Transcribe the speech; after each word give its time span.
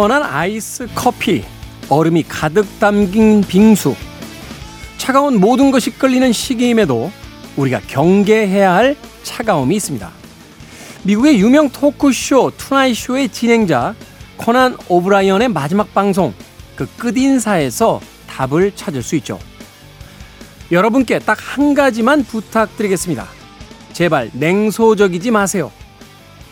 시원한 0.00 0.22
아이스 0.22 0.88
커피, 0.94 1.44
얼음이 1.90 2.22
가득 2.22 2.66
담긴 2.80 3.42
빙수, 3.42 3.94
차가운 4.96 5.38
모든 5.38 5.70
것이 5.70 5.90
끌리는 5.90 6.32
시기임에도 6.32 7.12
우리가 7.56 7.82
경계해야 7.86 8.72
할 8.72 8.96
차가움이 9.24 9.76
있습니다. 9.76 10.10
미국의 11.02 11.38
유명 11.38 11.68
토크쇼 11.68 12.52
Tonight 12.56 12.95
Show의 12.95 13.28
진행자 13.28 13.94
코난 14.38 14.74
오브라이언의 14.88 15.48
마지막 15.48 15.92
방송 15.92 16.32
그 16.76 16.86
끝인사에서 16.96 18.00
답을 18.26 18.72
찾을 18.74 19.02
수 19.02 19.16
있죠. 19.16 19.38
여러분께 20.72 21.18
딱 21.18 21.36
한 21.42 21.74
가지만 21.74 22.24
부탁드리겠습니다. 22.24 23.28
제발 23.92 24.30
냉소적이지 24.32 25.30
마세요. 25.30 25.70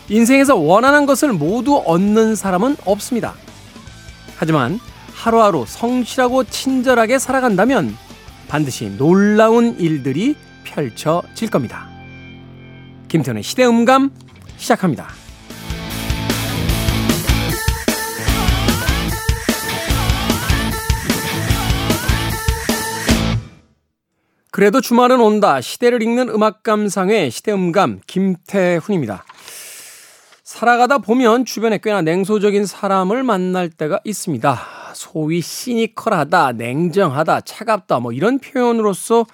인생에서 0.09 0.57
원하는 0.57 1.07
것을 1.07 1.33
모두 1.33 1.77
얻는 1.85 2.35
사람은 2.35 2.77
없습니다. 2.85 3.35
하지만 4.37 4.79
하루하루 5.15 5.65
성실하고 5.67 6.45
친절하게 6.45 7.19
살아간다면 7.19 7.97
반드시 8.49 8.89
놀라운 8.97 9.79
일들이 9.79 10.37
펼쳐질 10.65 11.51
겁니다. 11.51 11.89
김태훈의 13.09 13.43
시대음감 13.43 14.11
시작합니다. 14.57 15.09
그래도 24.51 24.81
주말은 24.81 25.21
온다. 25.21 25.61
시대를 25.61 26.03
읽는 26.03 26.31
음악 26.31 26.65
감상회 26.65 27.31
시대음감 27.31 28.01
김태훈입니다. 28.07 29.25
살아가다 30.59 30.99
보면 30.99 31.45
주변에 31.45 31.79
꽤나 31.81 32.03
냉소적인 32.03 32.67
사람을 32.67 33.23
만날 33.23 33.69
때가 33.71 34.01
있습니다. 34.03 34.59
소위 34.93 35.41
시니컬하다, 35.41 36.53
냉정하다, 36.55 37.43
차갑다 37.43 38.01
뭐 38.01 38.11
이런 38.11 38.41
표현으로서 38.41 39.25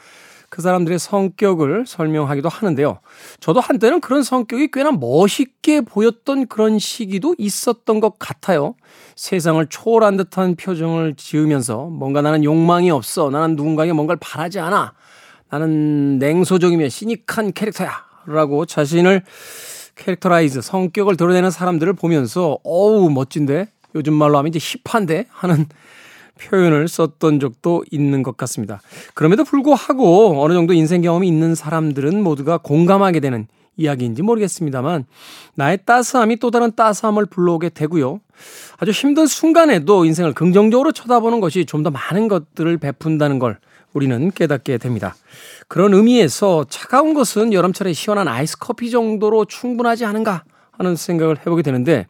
그 0.50 0.60
사람들의 0.60 0.98
성격을 0.98 1.84
설명하기도 1.86 2.50
하는데요. 2.50 2.98
저도 3.40 3.60
한때는 3.60 4.02
그런 4.02 4.22
성격이 4.22 4.68
꽤나 4.70 4.92
멋있게 4.92 5.80
보였던 5.80 6.46
그런 6.48 6.78
시기도 6.78 7.34
있었던 7.38 8.00
것 8.00 8.18
같아요. 8.18 8.74
세상을 9.16 9.66
초월한 9.70 10.18
듯한 10.18 10.56
표정을 10.56 11.14
지으면서 11.14 11.86
뭔가 11.86 12.20
나는 12.20 12.44
욕망이 12.44 12.90
없어. 12.90 13.30
나는 13.30 13.56
누군가에게 13.56 13.94
뭔가를 13.94 14.18
바라지 14.20 14.60
않아. 14.60 14.92
나는 15.48 16.18
냉소적이며 16.18 16.90
시닉한 16.90 17.54
캐릭터야. 17.54 18.12
라고 18.26 18.66
자신을 18.66 19.22
characterize, 19.96 20.60
성격을 20.62 21.16
드러내는 21.16 21.50
사람들을 21.50 21.92
보면서 21.94 22.58
어우, 22.64 23.10
멋진데? 23.10 23.68
요즘 23.94 24.14
말로 24.14 24.38
하면 24.38 24.52
이제 24.52 24.58
hip한데? 24.84 25.26
하는 25.30 25.66
표현을 26.40 26.88
썼던 26.88 27.38
적도 27.38 27.84
있는 27.90 28.22
것 28.24 28.36
같습니다. 28.36 28.80
그럼에도 29.14 29.44
불구하고 29.44 30.42
어느 30.42 30.52
정도 30.52 30.72
인생 30.72 31.00
경험이 31.02 31.28
있는 31.28 31.54
사람들은 31.54 32.22
모두가 32.22 32.58
공감하게 32.58 33.20
되는 33.20 33.46
이야기인지 33.76 34.22
모르겠습니다만 34.22 35.04
나의 35.54 35.78
따스함이 35.84 36.36
또 36.36 36.50
다른 36.50 36.72
따스함을 36.74 37.26
불러오게 37.26 37.70
되고요. 37.70 38.20
아주 38.78 38.90
힘든 38.90 39.26
순간에도 39.26 40.04
인생을 40.04 40.32
긍정적으로 40.32 40.92
쳐다보는 40.92 41.40
것이 41.40 41.64
좀 41.64 41.84
더 41.84 41.90
많은 41.90 42.28
것들을 42.28 42.78
베푼다는 42.78 43.38
걸 43.38 43.58
우리는 43.94 44.30
깨닫게 44.30 44.76
됩니다. 44.78 45.14
그런 45.68 45.94
의미에서 45.94 46.66
차가운 46.68 47.14
것은 47.14 47.52
여름철에 47.52 47.94
시원한 47.94 48.28
아이스 48.28 48.58
커피 48.58 48.90
정도로 48.90 49.46
충분하지 49.46 50.04
않은가 50.04 50.44
하는 50.72 50.96
생각을 50.96 51.38
해보게 51.38 51.62
되는데 51.62 52.06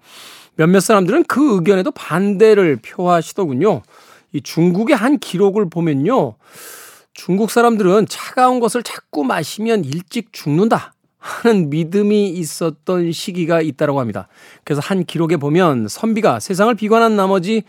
몇몇 0.56 0.80
사람들은 0.80 1.24
그 1.24 1.56
의견에도 1.56 1.90
반대를 1.92 2.76
표하시더군요. 2.76 3.82
이 4.32 4.40
중국의 4.40 4.96
한 4.96 5.18
기록을 5.18 5.68
보면요. 5.68 6.34
중국 7.12 7.50
사람들은 7.50 8.06
차가운 8.08 8.58
것을 8.58 8.82
자꾸 8.82 9.22
마시면 9.22 9.84
일찍 9.84 10.32
죽는다 10.32 10.94
하는 11.18 11.70
믿음이 11.70 12.28
있었던 12.30 13.12
시기가 13.12 13.60
있다고 13.60 14.00
합니다. 14.00 14.28
그래서 14.64 14.80
한 14.84 15.04
기록에 15.04 15.36
보면 15.36 15.88
선비가 15.88 16.40
세상을 16.40 16.74
비관한 16.74 17.16
나머지 17.16 17.62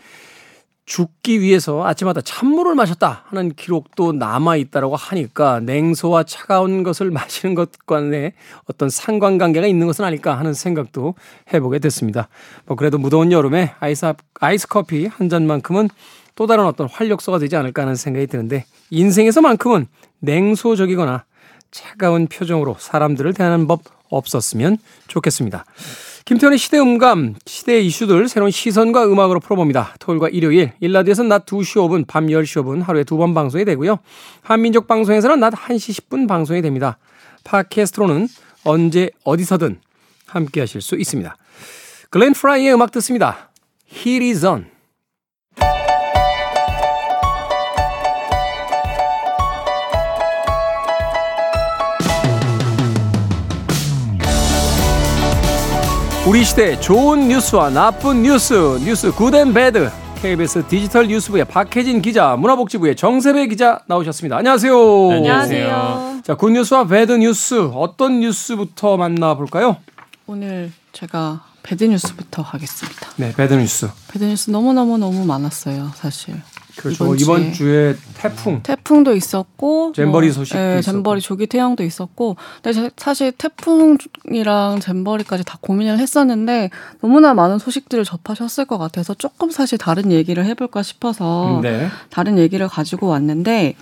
죽기 0.86 1.40
위해서 1.40 1.84
아침마다 1.84 2.20
찬물을 2.20 2.76
마셨다 2.76 3.24
하는 3.26 3.52
기록도 3.52 4.12
남아 4.12 4.54
있다라고 4.56 4.94
하니까 4.94 5.58
냉소와 5.60 6.22
차가운 6.22 6.84
것을 6.84 7.10
마시는 7.12 7.56
것과의 7.56 8.32
어떤 8.66 8.88
상관관계가 8.88 9.66
있는 9.66 9.88
것은 9.88 10.04
아닐까 10.04 10.38
하는 10.38 10.54
생각도 10.54 11.14
해보게 11.52 11.80
됐습니다. 11.80 12.28
뭐 12.66 12.76
그래도 12.76 12.98
무더운 12.98 13.32
여름에 13.32 13.74
아이스 13.80 14.12
아이스 14.40 14.68
커피 14.68 15.06
한 15.06 15.28
잔만큼은 15.28 15.90
또 16.36 16.46
다른 16.46 16.64
어떤 16.64 16.88
활력소가 16.88 17.38
되지 17.40 17.56
않을까 17.56 17.82
하는 17.82 17.96
생각이 17.96 18.28
드는데 18.28 18.64
인생에서만큼은 18.90 19.88
냉소적이거나 20.20 21.24
차가운 21.72 22.28
표정으로 22.28 22.76
사람들을 22.78 23.34
대하는 23.34 23.66
법 23.66 23.82
없었으면 24.08 24.78
좋겠습니다. 25.08 25.64
김태현의 26.26 26.58
시대 26.58 26.80
음감, 26.80 27.36
시대의 27.46 27.86
이슈들 27.86 28.28
새로운 28.28 28.50
시선과 28.50 29.06
음악으로 29.06 29.38
풀어봅니다. 29.38 29.94
토요일과 30.00 30.28
일요일, 30.30 30.72
일라디오에서는 30.80 31.28
낮 31.28 31.46
2시 31.46 31.76
5분, 31.76 32.04
밤 32.08 32.26
10시 32.26 32.64
5분 32.64 32.82
하루에 32.82 33.04
두 33.04 33.16
번 33.16 33.32
방송이 33.32 33.64
되고요. 33.64 34.00
한민족 34.42 34.88
방송에서는 34.88 35.38
낮 35.38 35.54
1시 35.54 36.08
10분 36.08 36.26
방송이 36.26 36.62
됩니다. 36.62 36.98
팟캐스트로는 37.44 38.26
언제 38.64 39.10
어디서든 39.22 39.78
함께 40.26 40.58
하실 40.58 40.80
수 40.80 40.96
있습니다. 40.96 41.36
글렌 42.10 42.32
프라이의 42.32 42.74
음악 42.74 42.90
듣습니다. 42.90 43.52
Heat 43.88 44.26
is 44.28 44.44
on. 44.44 44.66
우리 56.26 56.44
시대 56.44 56.78
좋은 56.80 57.28
뉴스와 57.28 57.70
나쁜 57.70 58.22
뉴스, 58.22 58.52
뉴스 58.84 59.12
good 59.12 59.36
and 59.36 59.54
bad. 59.54 59.88
KBS 60.16 60.66
디지털 60.66 61.06
뉴스부의 61.06 61.44
박혜진 61.44 62.02
기자, 62.02 62.34
문화복지부의 62.36 62.96
정세배 62.96 63.46
기자 63.46 63.80
나오셨습니다. 63.86 64.36
안녕하세요. 64.38 65.12
안녕하세요. 65.12 66.22
자, 66.24 66.34
good 66.34 66.50
news와 66.50 66.86
bad 66.88 67.12
news 67.12 67.70
어떤 67.72 68.18
뉴스부터 68.20 68.96
만나볼까요? 68.96 69.76
오늘 70.26 70.72
제가 70.92 71.44
bad 71.62 71.84
news부터 71.84 72.42
하겠습니다. 72.42 73.08
네, 73.16 73.32
bad 73.36 73.54
news. 73.54 73.88
bad 74.08 74.24
news 74.24 74.50
너무 74.50 74.72
너무 74.72 74.98
너무 74.98 75.24
많았어요, 75.26 75.92
사실. 75.94 76.34
그렇죠. 76.76 77.14
이번, 77.14 77.20
이번 77.20 77.52
주 77.52 77.68
에 77.68 77.94
태풍. 78.14 78.62
태풍도 78.62 79.14
있었고. 79.14 79.92
잼버리 79.94 80.26
뭐, 80.28 80.34
소식도 80.34 80.58
네, 80.58 80.78
있었고. 80.78 80.82
잼버리 80.82 81.20
조기 81.20 81.46
퇴영도 81.46 81.82
있었고. 81.84 82.36
근데 82.62 82.90
사실 82.96 83.32
태풍이랑 83.32 84.80
잼버리까지 84.80 85.44
다 85.44 85.58
고민을 85.60 85.98
했었는데 85.98 86.70
너무나 87.00 87.34
많은 87.34 87.58
소식들을 87.58 88.04
접하셨을 88.04 88.64
것 88.66 88.78
같아서 88.78 89.14
조금 89.14 89.50
사실 89.50 89.78
다른 89.78 90.12
얘기를 90.12 90.44
해볼까 90.44 90.82
싶어서 90.82 91.60
네. 91.62 91.88
다른 92.10 92.38
얘기를 92.38 92.68
가지고 92.68 93.08
왔는데 93.08 93.74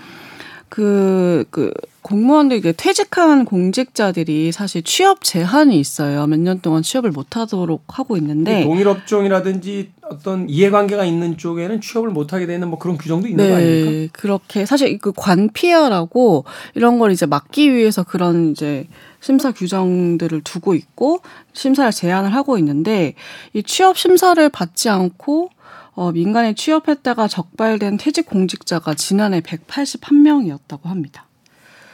그, 0.69 1.45
그, 1.51 1.73
공무원들, 2.03 2.57
이게 2.57 2.73
퇴직한 2.73 3.45
공직자들이 3.45 4.51
사실 4.51 4.83
취업 4.83 5.23
제한이 5.23 5.79
있어요. 5.79 6.27
몇 6.27 6.41
년 6.41 6.61
동안 6.61 6.83
취업을 6.83 7.13
못 7.13 7.37
하도록 7.37 7.81
하고 7.87 8.17
있는데. 8.17 8.65
동일업종이라든지 8.65 9.93
어떤 10.11 10.49
이해관계가 10.49 11.05
있는 11.05 11.37
쪽에는 11.37 11.81
취업을 11.81 12.11
못 12.11 12.33
하게 12.33 12.47
되는 12.47 12.69
뭐 12.69 12.79
그런 12.79 12.99
규정도 12.99 13.27
있는 13.27 13.45
네, 13.45 13.51
거 13.51 13.57
아닙니까? 13.57 14.13
그렇게. 14.13 14.67
사실 14.67 14.99
그 14.99 15.13
관피아라고 15.13 16.45
이런 16.75 16.99
걸 16.99 17.11
이제 17.11 17.27
막기 17.27 17.73
위해서 17.73 18.03
그런 18.03 18.51
이제 18.51 18.87
심사 19.21 19.53
규정들을 19.53 20.43
두고 20.43 20.75
있고 20.75 21.21
심사를 21.53 21.91
제한을 21.91 22.35
하고 22.35 22.59
있는데 22.59 23.15
이 23.55 23.63
취업 23.63 23.97
심사를 23.97 24.47
받지 24.51 24.89
않고 24.89 25.51
어, 25.95 26.13
민간에 26.13 26.55
취업했다가 26.55 27.29
적발된 27.29 27.97
퇴직 27.97 28.27
공직자가 28.27 28.95
지난해 28.95 29.41
181명이었다고 29.41 30.85
합니다. 30.85 31.27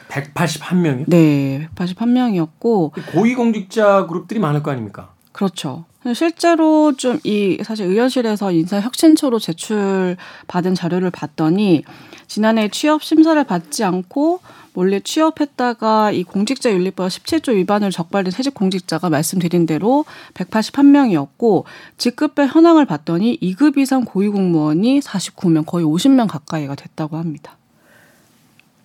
181명이요? 0.09 1.05
네, 1.07 1.69
181명이었고 1.75 2.91
고위공직자 3.13 4.07
그룹들이 4.07 4.39
많을 4.39 4.61
거 4.63 4.71
아닙니까? 4.71 5.13
그렇죠. 5.31 5.85
실제로 6.13 6.93
좀 6.97 7.19
이 7.23 7.59
사실 7.63 7.85
의원실에서 7.85 8.51
인사 8.51 8.79
혁신처로 8.79 9.37
제출받은 9.39 10.73
자료를 10.75 11.11
봤더니 11.11 11.83
지난해 12.27 12.69
취업 12.69 13.03
심사를 13.03 13.41
받지 13.43 13.83
않고 13.83 14.39
몰래 14.73 14.99
취업했다가 15.01 16.11
이 16.11 16.23
공직자윤리법 16.23 17.09
17조 17.09 17.53
위반을 17.53 17.91
적발된 17.91 18.33
퇴직 18.33 18.53
공직자가 18.53 19.09
말씀드린 19.09 19.65
대로 19.65 20.05
181명이었고 20.33 21.65
직급별 21.97 22.47
현황을 22.47 22.85
봤더니 22.85 23.37
2급 23.39 23.77
이상 23.77 24.05
고위공무원이 24.05 25.01
49명, 25.01 25.65
거의 25.65 25.85
50명 25.85 26.27
가까이가 26.27 26.75
됐다고 26.75 27.17
합니다. 27.17 27.57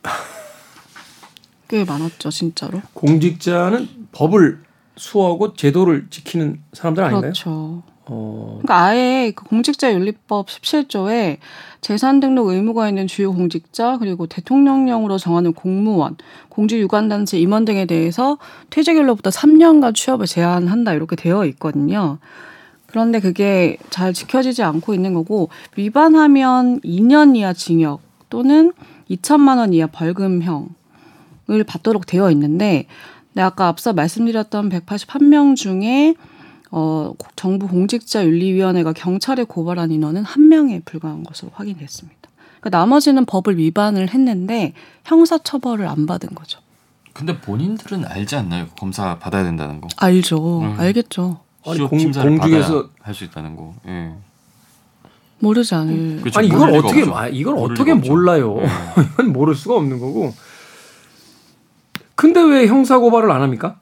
꽤 1.69 1.85
많았죠, 1.85 2.31
진짜로. 2.31 2.83
공직자는 2.95 4.09
법을 4.13 4.66
수호하고 4.97 5.55
제도를 5.55 6.07
지키는 6.11 6.63
사람들 6.73 7.03
아닌가요? 7.03 7.21
그렇죠. 7.21 7.83
어. 8.09 8.61
그러니까 8.63 8.85
아예 8.85 9.33
그 9.35 9.45
공직자윤리법 9.45 10.47
17조에 10.47 11.39
재산 11.81 12.21
등록 12.21 12.49
의무가 12.49 12.89
있는 12.89 13.07
주요 13.07 13.33
공직자 13.33 13.99
그리고 13.99 14.27
대통령령으로 14.27 15.19
정하는 15.19 15.53
공무원, 15.53 16.17
공직유관단체 16.49 17.39
임원 17.39 17.65
등에 17.65 17.85
대해서 17.85 18.39
퇴직일로부터 18.71 19.31
3년간 19.31 19.95
취업을 19.95 20.27
제한한다 20.27 20.95
이렇게 20.95 21.17
되어 21.17 21.45
있거든요. 21.47 22.19
그런데 22.87 23.21
그게 23.21 23.77
잘 23.91 24.13
지켜지지 24.13 24.63
않고 24.63 24.95
있는 24.95 25.13
거고 25.13 25.49
위반하면 25.77 26.81
2년 26.81 27.37
이하 27.37 27.53
징역 27.53 28.01
또는 28.31 28.73
2천만 29.11 29.59
원 29.59 29.73
이하 29.73 29.87
벌금형을 29.89 30.69
받도록 31.67 32.07
되어 32.07 32.31
있는데 32.31 32.87
네, 33.37 33.43
아까 33.43 33.69
앞서 33.69 33.93
말씀드렸던 33.93 34.71
181명 34.71 35.57
중에 35.57 36.15
어, 36.71 37.13
정부 37.37 37.69
공직자 37.69 38.25
윤리위원회가 38.25 38.95
경찰에 38.95 39.45
고발한 39.45 39.91
인원은 39.91 40.25
한 40.25 40.49
명에 40.49 40.81
불과한 40.87 41.23
것으로 41.23 41.51
확인됐습니다. 41.55 42.17
그러니까 42.61 42.79
나머지는 42.79 43.27
법을 43.27 43.59
위반을 43.59 44.09
했는데 44.09 44.73
형사 45.05 45.37
처벌을 45.37 45.87
안 45.87 46.07
받은 46.07 46.31
거죠. 46.35 46.61
근데 47.13 47.39
본인들은 47.39 48.07
알지 48.07 48.37
않나요? 48.37 48.69
검사 48.79 49.19
받아야 49.19 49.45
된다는 49.45 49.83
거. 49.83 49.89
알죠. 49.99 50.63
음. 50.63 50.75
알겠죠. 50.81 51.41
아니, 51.67 51.79
공, 51.81 52.11
공중에서 52.11 52.89
할 53.03 53.15
수 53.15 53.25
있다는 53.25 53.55
거. 53.55 53.75
예. 53.87 54.13
모르지 55.41 55.75
않을. 55.75 56.21
그렇죠. 56.23 56.39
아니 56.39 56.49
이걸 56.49 56.71
어떻게 56.75 57.05
아, 57.13 57.29
이걸 57.29 57.59
어떻게 57.59 57.93
몰라요? 57.93 58.55
네. 58.57 58.67
이건 59.13 59.31
모를 59.35 59.55
수가 59.55 59.75
없는 59.77 60.01
거고. 60.01 60.33
근데 62.17 62.43
왜 62.43 62.67
형사 62.67 62.99
고발을 62.99 63.31
안 63.31 63.43
합니까? 63.43 63.77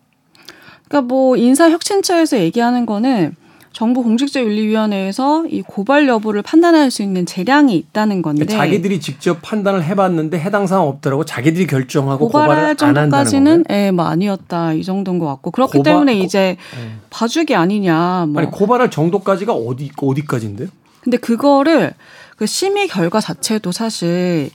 그러니까 0.89 1.09
뭐 1.09 1.37
인사 1.37 1.71
혁신처에서 1.71 2.39
얘기하는 2.39 2.85
거는 2.85 3.35
정부 3.73 4.05
공직자윤리위원회에서 4.05 5.47
이 5.49 5.63
고발 5.63 6.07
여부를 6.07 6.43
판단할 6.43 6.93
수 6.93 7.03
있는 7.03 7.27
재량이 7.27 7.75
있다는 7.77 8.23
건데 8.23 8.45
그러니까 8.45 8.65
자기들이 8.65 9.01
직접 9.01 9.39
판단을 9.43 9.83
해봤는데 9.83 10.39
해당 10.39 10.69
사항 10.69 10.87
없더라고 10.87 11.25
자기들이 11.25 11.67
결정하고 11.67 12.29
고발할 12.29 12.77
정도까지는 12.77 13.65
예, 13.71 13.91
뭐 13.91 14.05
아니었다 14.05 14.75
이 14.75 14.85
정도인 14.85 15.19
것 15.19 15.27
같고 15.27 15.51
그렇기 15.51 15.79
고발, 15.79 15.93
때문에 15.93 16.19
고, 16.19 16.25
이제 16.25 16.57
네. 16.77 16.93
봐주기 17.11 17.57
아니냐. 17.57 18.27
뭐. 18.29 18.41
아니 18.41 18.51
고발할 18.51 18.93
정도까지가 18.93 19.53
어디 19.53 19.91
어디까지인데요? 19.97 20.69
근데 21.01 21.17
그거를 21.17 21.95
그 22.37 22.47
심의 22.47 22.87
결과 22.87 23.21
자체도 23.21 23.73
사실 23.73 24.51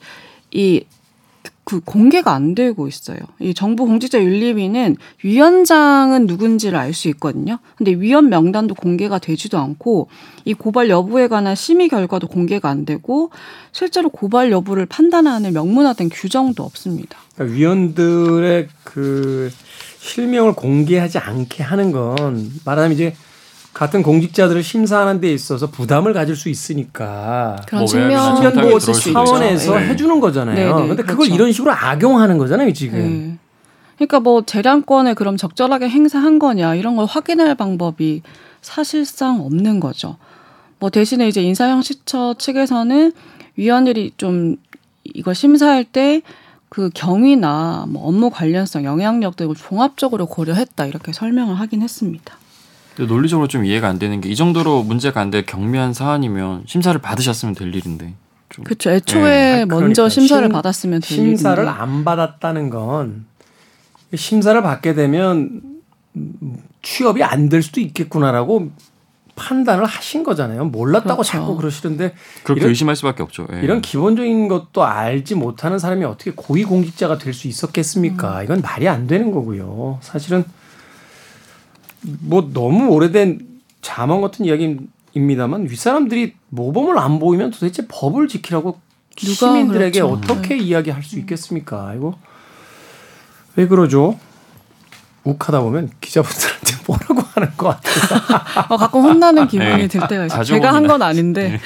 이 0.51 0.85
그 1.69 1.81
공개가 1.81 2.33
안 2.33 2.55
되고 2.55 2.87
있어요. 2.87 3.19
이 3.39 3.53
정부 3.53 3.85
공직자 3.85 4.19
윤리위는 4.23 4.97
위원장은 5.23 6.25
누군지를 6.25 6.79
알 6.79 6.95
수 6.95 7.07
있거든요. 7.09 7.59
근데 7.77 7.91
위원 7.91 8.29
명단도 8.29 8.73
공개가 8.73 9.19
되지도 9.19 9.59
않고 9.59 10.07
이 10.45 10.55
고발 10.55 10.89
여부에 10.89 11.27
관한 11.27 11.53
심의 11.53 11.87
결과도 11.87 12.25
공개가 12.27 12.69
안 12.69 12.85
되고 12.85 13.29
실제로 13.71 14.09
고발 14.09 14.51
여부를 14.51 14.87
판단하는 14.87 15.53
명문화된 15.53 16.09
규정도 16.09 16.63
없습니다. 16.63 17.19
그러니까 17.35 17.55
위원들의 17.55 18.67
그 18.83 19.51
실명을 19.99 20.53
공개하지 20.53 21.19
않게 21.19 21.61
하는 21.61 21.91
건 21.91 22.51
말하자면 22.65 22.95
이제 22.95 23.13
같은 23.79 24.03
공직자들을 24.03 24.61
심사하는 24.61 25.21
데 25.21 25.31
있어서 25.33 25.67
부담을 25.67 26.11
가질 26.11 26.35
수 26.35 26.49
있으니까 26.49 27.55
그런 27.65 27.85
뭐 28.61 28.77
있을 28.77 28.93
수 28.93 29.13
차원에서 29.13 29.79
네. 29.79 29.87
해주는 29.87 30.19
거잖아요. 30.19 30.55
네, 30.55 30.81
네, 30.81 30.87
근데 30.89 31.03
그걸 31.03 31.27
그렇죠. 31.27 31.33
이런 31.33 31.51
식으로 31.53 31.71
악용하는 31.71 32.37
거잖아요, 32.37 32.73
지금. 32.73 32.99
네. 32.99 33.37
그러니까 33.95 34.19
뭐 34.19 34.43
재량권을 34.45 35.15
그럼 35.15 35.37
적절하게 35.37 35.87
행사한 35.87 36.39
거냐 36.39 36.75
이런 36.75 36.97
걸 36.97 37.05
확인할 37.05 37.55
방법이 37.55 38.21
사실상 38.61 39.39
없는 39.39 39.79
거죠. 39.79 40.17
뭐 40.79 40.89
대신에 40.89 41.29
이제 41.29 41.41
인사형식처 41.41 42.35
측에서는 42.37 43.13
위원들이 43.55 44.11
좀 44.17 44.57
이걸 45.03 45.33
심사할 45.33 45.85
때 45.85 46.21
그 46.69 46.91
경위나 46.93 47.85
뭐 47.89 48.07
업무 48.07 48.29
관련성, 48.29 48.83
영향력 48.83 49.35
등을 49.35 49.55
종합적으로 49.55 50.27
고려했다 50.27 50.85
이렇게 50.85 51.11
설명을 51.11 51.59
하긴 51.59 51.81
했습니다. 51.81 52.37
논리적으로 53.05 53.47
좀 53.47 53.65
이해가 53.65 53.87
안 53.87 53.99
되는 53.99 54.19
게 54.21 54.29
이 54.29 54.35
정도로 54.35 54.83
문제가 54.83 55.21
안 55.21 55.31
될 55.31 55.45
경미한 55.45 55.93
사안이면 55.93 56.63
심사를 56.67 56.99
받으셨으면 56.99 57.55
될 57.55 57.73
일인데. 57.73 58.13
그렇죠. 58.65 58.89
애초에 58.91 59.21
네. 59.21 59.65
먼저 59.65 59.75
그러니까 60.03 60.09
심사를 60.09 60.43
심, 60.47 60.51
받았으면 60.51 61.01
될 61.01 61.07
심사를 61.07 61.63
일인데. 61.63 61.79
안 61.81 62.03
받았다는 62.03 62.69
건 62.69 63.25
심사를 64.15 64.59
받게 64.61 64.93
되면 64.95 65.61
취업이 66.81 67.23
안 67.23 67.49
될 67.49 67.61
수도 67.61 67.79
있겠구나라고 67.81 68.71
판단을 69.35 69.85
하신 69.85 70.23
거잖아요. 70.23 70.65
몰랐다고 70.65 71.21
그렇죠. 71.21 71.31
자꾸 71.31 71.55
그러시는데 71.55 72.13
그렇게 72.43 72.61
이런, 72.61 72.69
의심할 72.71 72.95
수밖에 72.97 73.23
없죠. 73.23 73.47
예. 73.53 73.61
이런 73.61 73.81
기본적인 73.81 74.47
것도 74.49 74.83
알지 74.83 75.35
못하는 75.35 75.79
사람이 75.79 76.03
어떻게 76.03 76.31
고위 76.35 76.63
공직자가 76.65 77.17
될 77.17 77.33
수 77.33 77.47
있었겠습니까? 77.47 78.39
음. 78.39 78.43
이건 78.43 78.61
말이 78.61 78.89
안 78.89 79.07
되는 79.07 79.31
거고요. 79.31 79.99
사실은 80.01 80.43
뭐 82.01 82.49
너무 82.53 82.89
오래된 82.89 83.39
자망 83.81 84.21
같은 84.21 84.45
이야기입니다만 84.45 85.69
윗사람들이 85.69 86.33
모범을 86.49 86.97
안 86.97 87.19
보이면 87.19 87.51
도대체 87.51 87.85
법을 87.87 88.27
지키라고 88.27 88.79
시민들에게 89.17 89.99
그렇죠. 90.01 90.13
어떻게 90.13 90.55
네. 90.55 90.63
이야기할 90.63 91.03
수 91.03 91.19
있겠습니까? 91.19 91.93
이거 91.95 92.17
왜 93.55 93.67
그러죠? 93.67 94.17
욱하다 95.25 95.59
보면 95.61 95.89
기자분들한테 95.99 96.75
뭐라고 96.87 97.21
하는 97.33 97.49
것 97.57 97.67
같아요. 97.81 98.65
어, 98.69 98.77
가끔 98.77 99.01
혼나는 99.01 99.47
기분이 99.49 99.69
네. 99.77 99.87
들 99.87 99.99
때가 100.07 100.25
있어요. 100.27 100.43
제가 100.43 100.73
한 100.73 100.87
건 100.87 101.01
아닌데 101.01 101.49
네. 101.49 101.59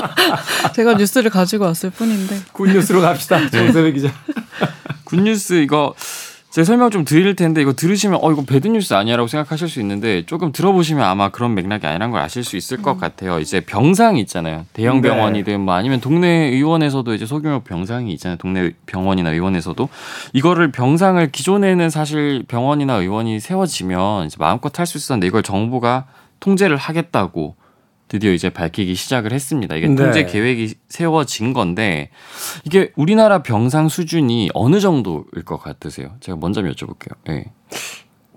제가 0.74 0.94
뉴스를 0.94 1.30
가지고 1.30 1.64
왔을 1.66 1.90
뿐인데. 1.90 2.40
good 2.52 2.71
news로 2.71 3.00
갑시다. 3.02 3.48
정세배 3.50 3.92
기자. 3.92 4.08
good 5.04 5.29
news 5.29 5.54
이거 5.54 5.94
제가 6.56 6.64
설명 6.64 6.88
좀 6.88 7.04
드릴 7.04 7.36
텐데 7.36 7.60
이거 7.60 7.74
들으시면 7.74 8.18
어 8.22 8.32
이거 8.32 8.42
bad 8.42 8.66
news 8.66 8.94
아니야라고 8.94 9.26
생각하실 9.26 9.68
수 9.68 9.78
있는데 9.80 10.24
조금 10.24 10.52
들어보시면 10.52 11.04
아마 11.04 11.28
그런 11.28 11.54
맥락이 11.54 11.86
아니란 11.86 12.10
걸 12.10 12.22
아실 12.22 12.44
수 12.44 12.56
있을 12.56 12.80
것 12.80 12.92
음. 12.92 12.98
같아요. 12.98 13.38
이제 13.40 13.60
병상이 13.60 14.18
있잖아요. 14.22 14.64
대형 14.72 15.02
네. 15.02 15.10
병원이든 15.10 15.60
뭐 15.60 15.74
아니면 15.74 16.00
동네 16.00 16.26
의원에서도 16.48 17.12
이제 17.12 17.26
소규모 17.26 17.60
병상이 17.60 18.10
있잖아요. 18.14 18.38
동네 18.38 18.70
병원이나 18.86 19.32
의원에서도 19.32 19.86
이거를 20.32 20.72
병상을 20.72 21.30
기존에는 21.30 21.90
사실 21.90 22.42
병원이나 22.48 22.94
의원이 22.94 23.38
세워지면 23.38 24.24
이제 24.24 24.36
마음껏 24.38 24.78
할 24.78 24.86
수 24.86 24.96
있었는데 24.96 25.26
이걸 25.26 25.42
정부가 25.42 26.06
통제를 26.40 26.78
하겠다고 26.78 27.54
드디어 28.08 28.32
이제 28.32 28.50
밝히기 28.50 28.94
시작을 28.94 29.32
했습니다. 29.32 29.74
이게 29.76 29.88
네. 29.88 29.96
통제 29.96 30.24
계획이 30.24 30.74
세워진 30.88 31.52
건데 31.52 32.10
이게 32.64 32.92
우리나라 32.96 33.42
병상 33.42 33.88
수준이 33.88 34.50
어느 34.54 34.80
정도일 34.80 35.44
것 35.44 35.58
같으세요? 35.58 36.12
제가 36.20 36.38
먼저 36.40 36.62
여쭤볼게요. 36.62 37.14
네. 37.26 37.52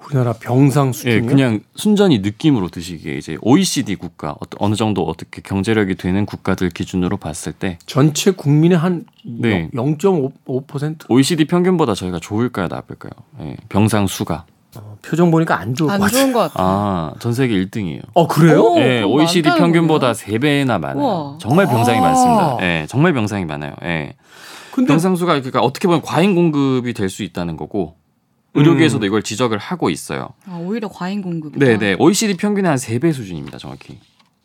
우리나라 0.05 0.33
병상 0.33 0.91
수준이 0.91 1.21
네, 1.21 1.21
그냥 1.21 1.59
순전히 1.75 2.19
느낌으로 2.19 2.69
드시기에 2.69 3.13
이제 3.15 3.37
OECD 3.41 3.95
국가 3.95 4.35
어느 4.57 4.73
정도 4.73 5.03
어떻게 5.03 5.41
경제력이 5.41 5.95
되는 5.95 6.25
국가들 6.25 6.69
기준으로 6.69 7.17
봤을 7.17 7.53
때 7.53 7.77
전체 7.85 8.31
국민의 8.31 8.77
한 8.77 9.05
네. 9.23 9.69
0.5% 9.71 11.05
OECD 11.09 11.45
평균보다 11.45 11.93
저희가 11.93 12.19
좋을까요, 12.19 12.67
나쁠까요? 12.69 13.11
네, 13.37 13.57
병상 13.69 14.07
수가 14.07 14.45
어, 14.47 14.58
표정 15.01 15.31
보니까 15.31 15.57
안 15.59 15.73
좋을 15.75 15.91
안 15.91 15.99
것 15.99 16.05
같아요. 16.05 16.21
좋은 16.21 16.33
것 16.33 16.39
같아요. 16.39 16.67
아, 16.67 17.13
전 17.19 17.33
세계 17.33 17.55
1등이에요. 17.55 18.01
어, 18.13 18.27
그래요? 18.27 18.75
네, 18.75 19.01
OECD 19.03 19.49
평균보다 19.57 20.11
3배나 20.13 20.79
많아요. 20.79 20.97
우와. 21.05 21.37
정말 21.39 21.65
병상이 21.67 21.97
아~ 21.97 22.01
많습니다. 22.01 22.57
네, 22.59 22.85
정말 22.87 23.13
병상이 23.13 23.45
많아요. 23.45 23.73
네. 23.81 24.15
근데 24.71 24.87
병상수가 24.89 25.33
그러니까 25.33 25.59
어떻게 25.61 25.87
보면 25.87 26.01
과잉 26.01 26.35
공급이 26.35 26.93
될 26.93 27.09
수 27.09 27.23
있다는 27.23 27.57
거고 27.57 27.95
의료계에서도 28.55 29.03
음. 29.03 29.07
이걸 29.07 29.23
지적을 29.23 29.57
하고 29.57 29.89
있어요. 29.89 30.29
아, 30.47 30.57
오히려 30.61 30.87
과잉 30.89 31.21
공급. 31.21 31.53
네, 31.57 31.77
네. 31.77 31.95
OECD 31.99 32.35
평균의 32.37 32.67
한 32.69 32.77
3배 32.77 33.13
수준입니다, 33.13 33.57
정확히. 33.57 33.97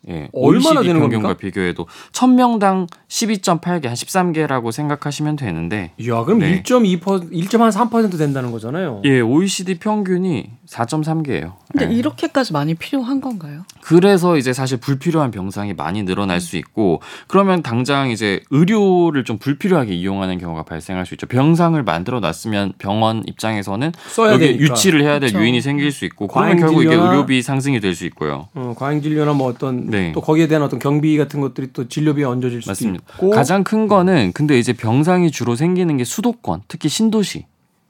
예, 0.08 0.28
얼마나 0.32 0.82
되는 0.82 1.00
겁니까? 1.00 1.34
비교해도 1.34 1.86
1000명당 2.12 2.88
12.8개, 3.08 3.86
한 3.86 3.94
13개라고 3.94 4.72
생각하시면 4.72 5.36
되는데. 5.36 5.92
야, 6.06 6.24
그럼 6.24 6.40
네. 6.40 6.62
1.2% 6.62 7.32
1.3% 7.32 8.18
된다는 8.18 8.50
거잖아요. 8.52 9.02
예, 9.04 9.20
OECD 9.20 9.78
평균이 9.78 10.50
4.3개예요. 10.68 11.52
근데 11.70 11.90
예. 11.90 11.94
이렇게까지 11.98 12.52
많이 12.52 12.74
필요한 12.74 13.20
건가요? 13.20 13.62
그래서 13.82 14.36
이제 14.36 14.52
사실 14.52 14.78
불필요한 14.78 15.30
병상이 15.30 15.74
많이 15.74 16.02
늘어날 16.04 16.36
음. 16.36 16.40
수 16.40 16.56
있고 16.56 17.00
그러면 17.26 17.62
당장 17.62 18.10
이제 18.10 18.40
의료를 18.50 19.24
좀 19.24 19.38
불필요하게 19.38 19.92
이용하는 19.94 20.38
경우가 20.38 20.62
발생할 20.64 21.04
수 21.06 21.14
있죠. 21.14 21.26
병상을 21.26 21.82
만들어 21.82 22.20
놨으면 22.20 22.72
병원 22.78 23.22
입장에서는 23.26 23.92
여기 24.30 24.46
되니까. 24.46 24.64
유치를 24.64 25.02
해야 25.02 25.18
될 25.18 25.30
그렇죠. 25.30 25.38
요인이 25.40 25.60
생길 25.60 25.92
수 25.92 26.04
있고 26.04 26.28
그러면 26.28 26.58
결국 26.58 26.82
이게 26.82 26.94
의료비 26.94 27.42
상승이 27.42 27.80
될 27.80 27.94
수 27.94 28.04
있고요. 28.06 28.48
어, 28.54 28.74
과잉 28.76 29.00
진료나 29.02 29.34
뭐 29.34 29.48
어떤 29.48 29.86
네. 29.88 30.10
또 30.12 30.20
거기에 30.20 30.48
대한 30.48 30.62
어떤 30.64 30.80
경비 30.80 31.16
같은 31.16 31.40
것들이 31.40 31.68
또 31.72 31.86
진료비에 31.86 32.24
얹어질 32.24 32.60
수도 32.62 32.88
있고 32.88 33.30
가장 33.30 33.62
큰 33.62 33.86
거는 33.86 34.32
근데 34.34 34.58
이제 34.58 34.72
병상이 34.72 35.30
주로 35.30 35.54
생기는 35.54 35.96
게 35.96 36.02
수도권, 36.02 36.62
특히 36.66 36.88
신도시 36.88 37.46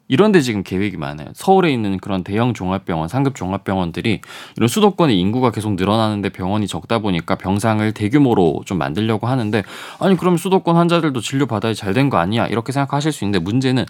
이런데 0.08 0.40
지금 0.40 0.62
계획이 0.62 0.96
많아요. 0.98 1.28
서울에 1.34 1.72
있는 1.72 1.98
그런 1.98 2.22
대형 2.24 2.52
종합병원, 2.52 3.08
상급 3.08 3.34
종합병원들이 3.34 4.20
이런 4.56 4.68
수도권의 4.68 5.18
인구가 5.18 5.50
계속 5.50 5.74
늘어나는데 5.74 6.28
병원이 6.28 6.66
적다 6.66 6.98
보니까 6.98 7.36
병상을 7.36 7.90
대규모로 7.92 8.62
좀 8.66 8.78
만들려고 8.78 9.26
하는데 9.26 9.62
아니 10.00 10.16
그럼 10.16 10.36
수도권 10.36 10.76
환자들도 10.76 11.20
진료 11.20 11.46
받아야 11.46 11.72
잘 11.74 11.94
된 11.94 12.10
거 12.10 12.18
아니야 12.18 12.46
이렇게 12.46 12.70
생각하실 12.72 13.12
수 13.12 13.24
있는데 13.24 13.38
문제는 13.42 13.86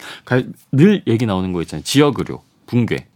늘 0.72 1.02
얘기 1.06 1.26
나오는 1.26 1.52
거 1.52 1.62
있잖아요. 1.62 1.82
지역 1.84 2.18
의료 2.18 2.42
붕괴. 2.66 3.06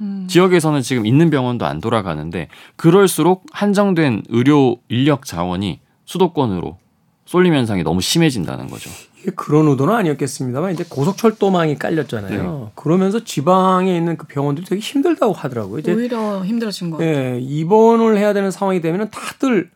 음. 0.00 0.26
지역에서는 0.28 0.82
지금 0.82 1.06
있는 1.06 1.30
병원도 1.30 1.66
안 1.66 1.80
돌아가는데 1.80 2.48
그럴수록 2.76 3.44
한정된 3.52 4.22
의료 4.28 4.76
인력 4.88 5.24
자원이 5.24 5.80
수도권으로 6.04 6.78
쏠림 7.26 7.54
현상이 7.54 7.82
너무 7.82 8.00
심해진다는 8.00 8.68
거죠. 8.68 8.90
이게 9.20 9.30
그런 9.34 9.66
의도는 9.68 9.94
아니었겠습니다만 9.94 10.72
이제 10.72 10.84
고속철도망이 10.88 11.76
깔렸잖아요. 11.76 12.60
네. 12.66 12.72
그러면서 12.74 13.24
지방에 13.24 13.96
있는 13.96 14.16
그 14.16 14.26
병원들이 14.26 14.66
되게 14.66 14.80
힘들다고 14.80 15.32
하더라고요. 15.32 15.78
이제 15.78 15.92
오히려 15.92 16.44
힘들어진 16.44 16.90
거 16.90 16.98
같아요. 16.98 17.14
예, 17.14 17.38
입원을 17.40 18.18
해야 18.18 18.32
되는 18.34 18.50
상황이 18.50 18.80
되면은 18.80 19.10
다들 19.10 19.70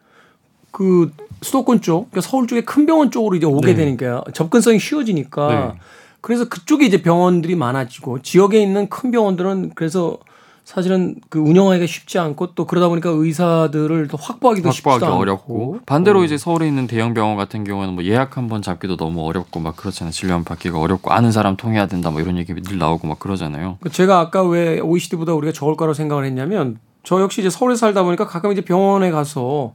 그 0.71 1.11
수도권 1.41 1.81
쪽, 1.81 2.11
그러니까 2.11 2.21
서울 2.21 2.47
쪽에 2.47 2.63
큰 2.63 2.85
병원 2.85 3.11
쪽으로 3.11 3.37
이제 3.37 3.47
오게 3.47 3.69
네. 3.69 3.75
되니까 3.75 4.23
접근성이 4.35 4.79
쉬워지니까 4.79 5.49
네. 5.49 5.81
그래서 6.21 6.49
그쪽에 6.49 6.85
이제 6.85 7.01
병원들이 7.01 7.55
많아지고 7.55 8.23
지역에 8.23 8.61
있는 8.61 8.89
큰 8.89 9.11
병원들은 9.11 9.73
그래서 9.75 10.19
사실은 10.69 11.15
그 11.31 11.39
운영하기가 11.39 11.87
쉽지 11.87 12.19
않고 12.19 12.49
또 12.55 12.67
그러다 12.67 12.89
보니까 12.89 13.09
의사들을 13.09 14.09
또 14.09 14.19
확보하기도 14.21 14.69
확보하기 14.69 15.01
쉽지도 15.01 15.17
어렵고 15.17 15.79
반대로 15.87 16.21
어. 16.21 16.25
이제 16.25 16.37
서울에 16.37 16.69
있는 16.69 16.87
대형 16.87 17.15
병원 17.15 17.39
같은 17.39 17.65
경우는 17.65 17.95
뭐 17.95 18.05
예약 18.05 18.37
한 18.37 18.49
번 18.49 18.61
잡기도 18.61 18.99
너무 18.99 19.27
어렵고 19.27 19.61
막 19.61 19.77
그렇잖아요 19.77 20.13
진료 20.13 20.35
한 20.35 20.45
받기가 20.45 20.79
어렵고 20.79 21.11
아는 21.11 21.33
사람 21.33 21.57
통해야 21.57 21.87
된다 21.87 22.11
뭐 22.11 22.21
이런 22.21 22.37
얘기 22.37 22.53
늘 22.55 22.77
나오고 22.77 23.09
막 23.09 23.19
그러잖아요. 23.19 23.79
그 23.81 23.89
제가 23.89 24.21
아까 24.21 24.43
왜 24.43 24.79
OECD보다 24.81 25.33
우리가 25.33 25.55
적을 25.55 25.75
거라고 25.75 25.95
생각을 25.95 26.27
했냐면 26.27 26.79
저 27.03 27.19
역시 27.23 27.41
이제 27.41 27.49
서울에 27.49 27.75
살다 27.75 28.03
보니까 28.03 28.27
가끔 28.27 28.53
이제 28.53 28.61
병원에 28.61 29.11
가서 29.11 29.73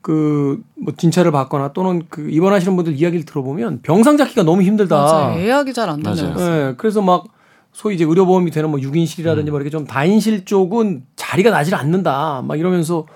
그뭐 0.00 0.58
진찰을 0.96 1.30
받거나 1.30 1.72
또는 1.72 2.02
그 2.08 2.28
입원하시는 2.28 2.74
분들 2.74 2.94
이야기를 2.94 3.24
들어보면 3.26 3.82
병상 3.82 4.16
잡기가 4.16 4.42
너무 4.42 4.62
힘들다. 4.62 4.96
맞아요. 4.96 5.40
예약이 5.40 5.72
잘 5.72 5.88
안 5.88 6.02
되죠. 6.02 6.34
네, 6.34 6.74
그래서 6.78 7.00
막 7.00 7.26
소위 7.72 7.94
이제 7.94 8.04
의료보험이 8.04 8.50
되는 8.50 8.70
뭐 8.70 8.78
6인실이라든지 8.78 9.48
음. 9.48 9.50
뭐 9.50 9.58
이렇게 9.58 9.70
좀 9.70 9.86
다인실 9.86 10.44
쪽은 10.44 11.04
자리가 11.16 11.50
나질 11.50 11.74
않는다. 11.74 12.42
막 12.46 12.58
이러면서 12.58 13.06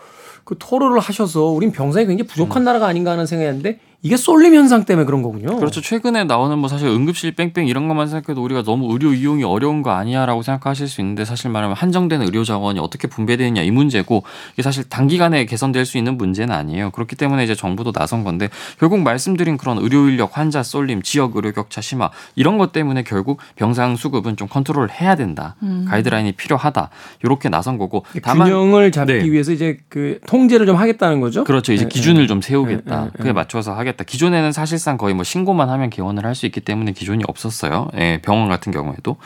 그 0.44 0.56
토로를 0.58 0.98
하셔서 1.00 1.44
우린 1.46 1.72
병상이 1.72 2.06
굉장히 2.06 2.28
부족한 2.28 2.62
음. 2.62 2.64
나라가 2.64 2.86
아닌가 2.86 3.10
하는 3.12 3.26
생각이었는데 3.26 3.80
이게 4.02 4.16
쏠림 4.16 4.54
현상 4.54 4.84
때문에 4.84 5.04
그런 5.04 5.22
거군요. 5.22 5.56
그렇죠. 5.56 5.80
최근에 5.80 6.24
나오는 6.24 6.56
뭐 6.58 6.68
사실 6.68 6.86
응급실 6.88 7.32
뺑뺑 7.32 7.66
이런 7.66 7.88
것만 7.88 8.06
생각해도 8.06 8.42
우리가 8.42 8.62
너무 8.62 8.92
의료 8.92 9.12
이용이 9.12 9.42
어려운 9.42 9.82
거 9.82 9.90
아니야라고 9.90 10.42
생각하실 10.42 10.86
수 10.86 11.00
있는데 11.00 11.24
사실 11.24 11.50
말하면 11.50 11.76
한정된 11.76 12.22
의료 12.22 12.44
자원이 12.44 12.78
어떻게 12.78 13.08
분배되느냐 13.08 13.62
이 13.62 13.70
문제고 13.70 14.22
이게 14.52 14.62
사실 14.62 14.84
단기간에 14.88 15.46
개선될 15.46 15.86
수 15.86 15.98
있는 15.98 16.16
문제는 16.16 16.54
아니에요. 16.54 16.90
그렇기 16.90 17.16
때문에 17.16 17.42
이제 17.42 17.54
정부도 17.54 17.90
나선 17.90 18.22
건데 18.22 18.48
결국 18.78 19.00
말씀드린 19.00 19.56
그런 19.56 19.78
의료 19.78 20.08
인력 20.08 20.36
환자 20.36 20.62
쏠림, 20.62 21.02
지역 21.02 21.34
의료 21.36 21.50
격차 21.52 21.80
심화 21.80 22.10
이런 22.34 22.58
것 22.58 22.72
때문에 22.72 23.02
결국 23.02 23.40
병상 23.56 23.96
수급은 23.96 24.36
좀 24.36 24.46
컨트롤 24.46 24.88
해야 24.90 25.16
된다. 25.16 25.56
음. 25.62 25.86
가이드라인이 25.88 26.32
필요하다. 26.32 26.90
이렇게 27.24 27.48
나선 27.48 27.78
거고 27.78 28.04
다만 28.22 28.48
균형을 28.48 28.92
잡기 28.92 29.12
네. 29.12 29.30
위해서 29.30 29.52
이제 29.52 29.78
그 29.88 30.20
통제를 30.26 30.66
좀 30.66 30.76
하겠다는 30.76 31.20
거죠. 31.20 31.44
그렇죠. 31.44 31.72
이제 31.72 31.84
네, 31.84 31.88
기준을 31.88 32.22
네. 32.22 32.26
좀 32.26 32.40
세우겠다. 32.40 33.00
네, 33.00 33.10
네, 33.16 33.22
그에 33.22 33.32
맞춰서 33.32 33.72
하겠다. 33.72 33.85
하겠다. 33.86 34.04
기존에는 34.04 34.52
사실상 34.52 34.96
거의 34.96 35.14
뭐 35.14 35.24
신고만 35.24 35.68
하면 35.70 35.90
개원을 35.90 36.24
할 36.24 36.36
수 36.36 36.44
있기 36.44 36.60
때문에 36.60 36.92
기존이 36.92 37.24
없었어요. 37.26 37.88
예, 37.96 38.20
병원 38.20 38.50
같은 38.50 38.70
경우에도 38.70 39.16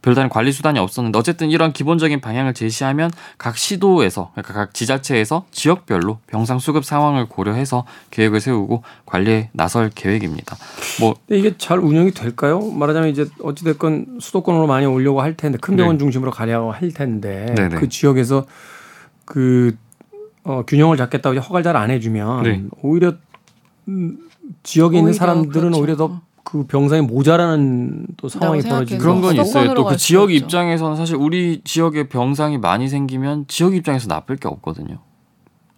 별다른 0.00 0.30
관리 0.30 0.50
수단이 0.50 0.78
없었는데 0.78 1.18
어쨌든 1.18 1.50
이런 1.50 1.74
기본적인 1.74 2.22
방향을 2.22 2.54
제시하면 2.54 3.10
각 3.36 3.58
시도에서 3.58 4.30
그러니까 4.32 4.54
각 4.54 4.72
지자체에서 4.72 5.44
지역별로 5.50 6.20
병상 6.26 6.58
수급 6.58 6.86
상황을 6.86 7.26
고려해서 7.28 7.84
계획을 8.10 8.40
세우고 8.40 8.82
관리에 9.04 9.50
나설 9.52 9.90
계획입니다. 9.94 10.56
뭐 11.00 11.14
이게 11.28 11.54
잘 11.58 11.78
운영이 11.80 12.12
될까요? 12.12 12.60
말하자면 12.60 13.10
이제 13.10 13.26
어찌 13.42 13.62
됐건 13.64 14.18
수도권으로 14.20 14.66
많이 14.66 14.86
오려고 14.86 15.20
할 15.20 15.36
텐데 15.36 15.58
큰 15.60 15.76
병원 15.76 15.98
네. 15.98 15.98
중심으로 15.98 16.30
가려고 16.30 16.72
할 16.72 16.92
텐데 16.92 17.52
네네. 17.54 17.76
그 17.76 17.90
지역에서 17.90 18.46
그 19.26 19.76
어, 20.44 20.62
균형을 20.66 20.96
잡겠다고 20.96 21.38
허가를 21.40 21.62
잘 21.62 21.76
안 21.76 21.90
해주면 21.90 22.42
네. 22.42 22.62
오히려 22.80 23.12
지역에 24.62 24.98
있는 24.98 25.12
사람들은 25.12 25.70
그렇죠. 25.72 25.80
오히려 25.80 25.96
더 25.96 26.20
그 26.44 26.66
병상이 26.66 27.02
모자라는 27.02 28.06
또 28.16 28.28
상황이 28.28 28.60
벌어지고 28.62 29.00
그런 29.00 29.20
건 29.20 29.34
있어요. 29.36 29.74
또 29.74 29.84
그 29.84 29.96
지역 29.96 30.32
입장에서는 30.32 30.96
사실 30.96 31.16
우리 31.16 31.62
지역에 31.64 32.08
병상이 32.08 32.58
많이 32.58 32.88
생기면 32.88 33.46
지역 33.48 33.74
입장에서 33.74 34.06
나쁠 34.06 34.36
게 34.36 34.46
없거든요. 34.46 34.98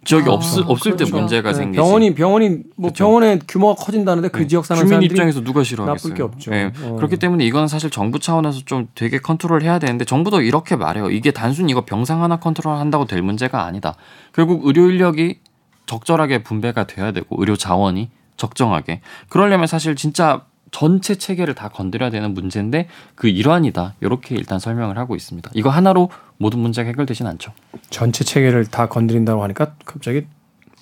지역이 0.05 0.29
아, 0.29 0.33
없을 0.33 0.63
없을 0.67 0.95
그렇죠. 0.95 1.11
때 1.11 1.17
문제가 1.19 1.51
네. 1.51 1.55
생기지. 1.55 1.81
병원이 1.81 2.15
병원이 2.15 2.49
뭐 2.75 2.89
그렇죠. 2.91 3.03
병원의 3.05 3.39
규모가 3.47 3.73
커진다는데 3.73 4.29
그 4.29 4.41
네. 4.41 4.47
지역 4.47 4.65
사는 4.65 4.85
주민 4.85 5.01
입장에서 5.01 5.41
누가 5.41 5.63
싫어하겠어요. 5.63 6.13
나쁠 6.13 6.15
게 6.15 6.23
없죠. 6.23 6.51
네. 6.51 6.71
어. 6.83 6.95
그렇기 6.95 7.17
때문에 7.17 7.43
이건 7.45 7.67
사실 7.67 7.89
정부 7.89 8.19
차원에서 8.19 8.61
좀 8.65 8.87
되게 8.93 9.17
컨트롤 9.17 9.63
해야 9.63 9.79
되는데 9.79 10.05
정부도 10.05 10.41
이렇게 10.41 10.75
말해요. 10.75 11.09
이게 11.09 11.31
단순히 11.31 11.71
이거 11.71 11.83
병상 11.85 12.23
하나 12.23 12.37
컨트롤 12.37 12.75
한다고 12.75 13.05
될 13.05 13.21
문제가 13.21 13.65
아니다. 13.65 13.95
결국 14.31 14.65
의료 14.65 14.89
인력이 14.89 15.39
적절하게 15.87 16.43
분배가 16.43 16.85
돼야 16.85 17.11
되고 17.11 17.35
의료 17.39 17.55
자원이 17.55 18.11
적정하게 18.37 19.01
그러려면 19.29 19.65
사실 19.65 19.95
진짜 19.95 20.45
전체 20.71 21.15
체계를 21.15 21.55
다 21.55 21.69
건드려야 21.69 22.09
되는 22.09 22.33
문제인데 22.33 22.87
그 23.15 23.27
일환이다. 23.27 23.95
이렇게 24.01 24.35
일단 24.35 24.59
설명을 24.59 24.97
하고 24.97 25.15
있습니다. 25.15 25.49
이거 25.53 25.69
하나로 25.69 26.11
모든 26.37 26.59
문제가 26.59 26.87
해결되진 26.89 27.25
않죠. 27.25 27.53
전체 27.89 28.23
체계를 28.23 28.65
다 28.65 28.87
건드린다고 28.87 29.41
하니까 29.43 29.73
갑자기 29.85 30.27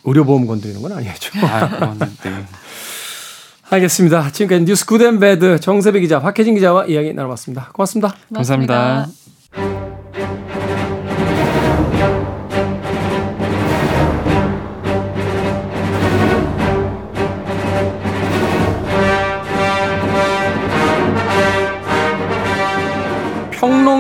의료보험 0.04 0.48
건드리는 0.48 0.82
건 0.82 0.92
아니죠. 0.94 1.32
아, 1.46 1.96
네. 1.98 2.08
알겠습니다. 3.70 4.32
지금까지 4.32 4.66
뉴스 4.66 4.86
Good 4.86 5.05
and 5.05 5.20
Bad 5.20 5.60
정세배 5.60 6.00
기자, 6.00 6.20
박혜진 6.20 6.56
기자와 6.56 6.86
이야기 6.86 7.14
나눠봤습니다. 7.14 7.72
고맙습니다. 7.74 8.16
고맙습니다. 8.30 9.08
감사합니다. 9.52 10.45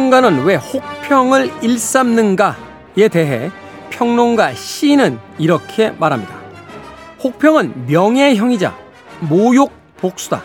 평론가는 0.05 0.43
왜 0.43 0.55
혹평을 0.55 1.63
일삼는가에 1.63 3.07
대해 3.11 3.49
평론가 3.89 4.53
C는 4.53 5.17
이렇게 5.39 5.89
말합니다. 5.91 6.35
혹평은 7.23 7.87
명예형이자 7.87 8.77
모욕 9.21 9.71
복수다. 9.97 10.43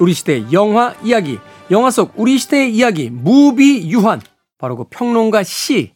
우리 0.00 0.14
시대의 0.14 0.52
영화 0.52 0.94
이야기, 1.04 1.38
영화 1.70 1.90
속 1.90 2.12
우리 2.16 2.38
시대의 2.38 2.74
이야기, 2.74 3.10
무비 3.10 3.88
유한. 3.90 4.20
바로 4.58 4.76
그 4.76 4.84
평론가 4.90 5.44
C 5.44 5.92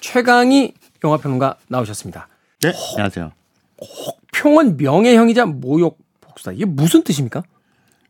최강희 0.00 0.74
영화평론가 1.02 1.56
나오셨습니다. 1.66 2.28
네, 2.62 2.72
안녕하세요. 2.92 3.32
혹평은 3.80 4.76
명예형이자 4.76 5.46
모욕 5.46 5.98
복수다. 6.20 6.52
이게 6.52 6.66
무슨 6.66 7.02
뜻입니까? 7.02 7.42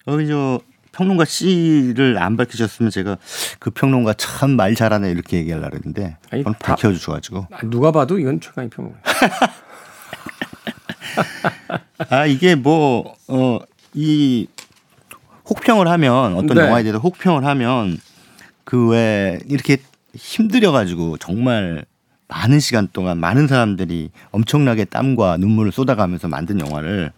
어, 0.07 0.27
저 0.27 0.61
평론가 0.95 1.25
C를 1.25 2.19
안 2.19 2.37
밝히셨으면 2.37 2.91
제가 2.91 3.19
그 3.59 3.71
평론가 3.71 4.15
참 4.15 4.51
말 4.57 4.75
잘하네 4.75 5.11
이렇게 5.11 5.39
얘기하려고 5.39 5.77
했는데 5.77 6.17
아니, 6.31 6.45
밝혀주셔가지고 6.45 7.49
아, 7.51 7.59
누가 7.69 7.91
봐도 7.93 8.19
이건 8.19 8.41
최강희 8.41 8.71
평론가. 8.71 8.99
아 12.11 12.27
이게 12.27 12.55
뭐 12.55 13.15
어 13.29 13.61
이 13.97 14.49
혹평을 15.49 15.87
하면 15.87 16.35
어떤 16.35 16.57
네. 16.57 16.63
영화에 16.65 16.83
대해서 16.83 16.99
혹평을 16.99 17.45
하면 17.45 17.99
그 18.65 18.89
왜 18.89 19.39
이렇게 19.49 19.77
힘들여 20.17 20.73
가지고 20.73 21.17
정말 21.19 21.85
많은 22.27 22.59
시간 22.59 22.89
동안 22.93 23.19
많은 23.19 23.47
사람들이 23.47 24.11
엄청나게 24.33 24.87
땀과 24.87 25.37
눈물을 25.37 25.71
쏟아가면서 25.71 26.27
만든 26.29 26.59
영화를 26.61 27.13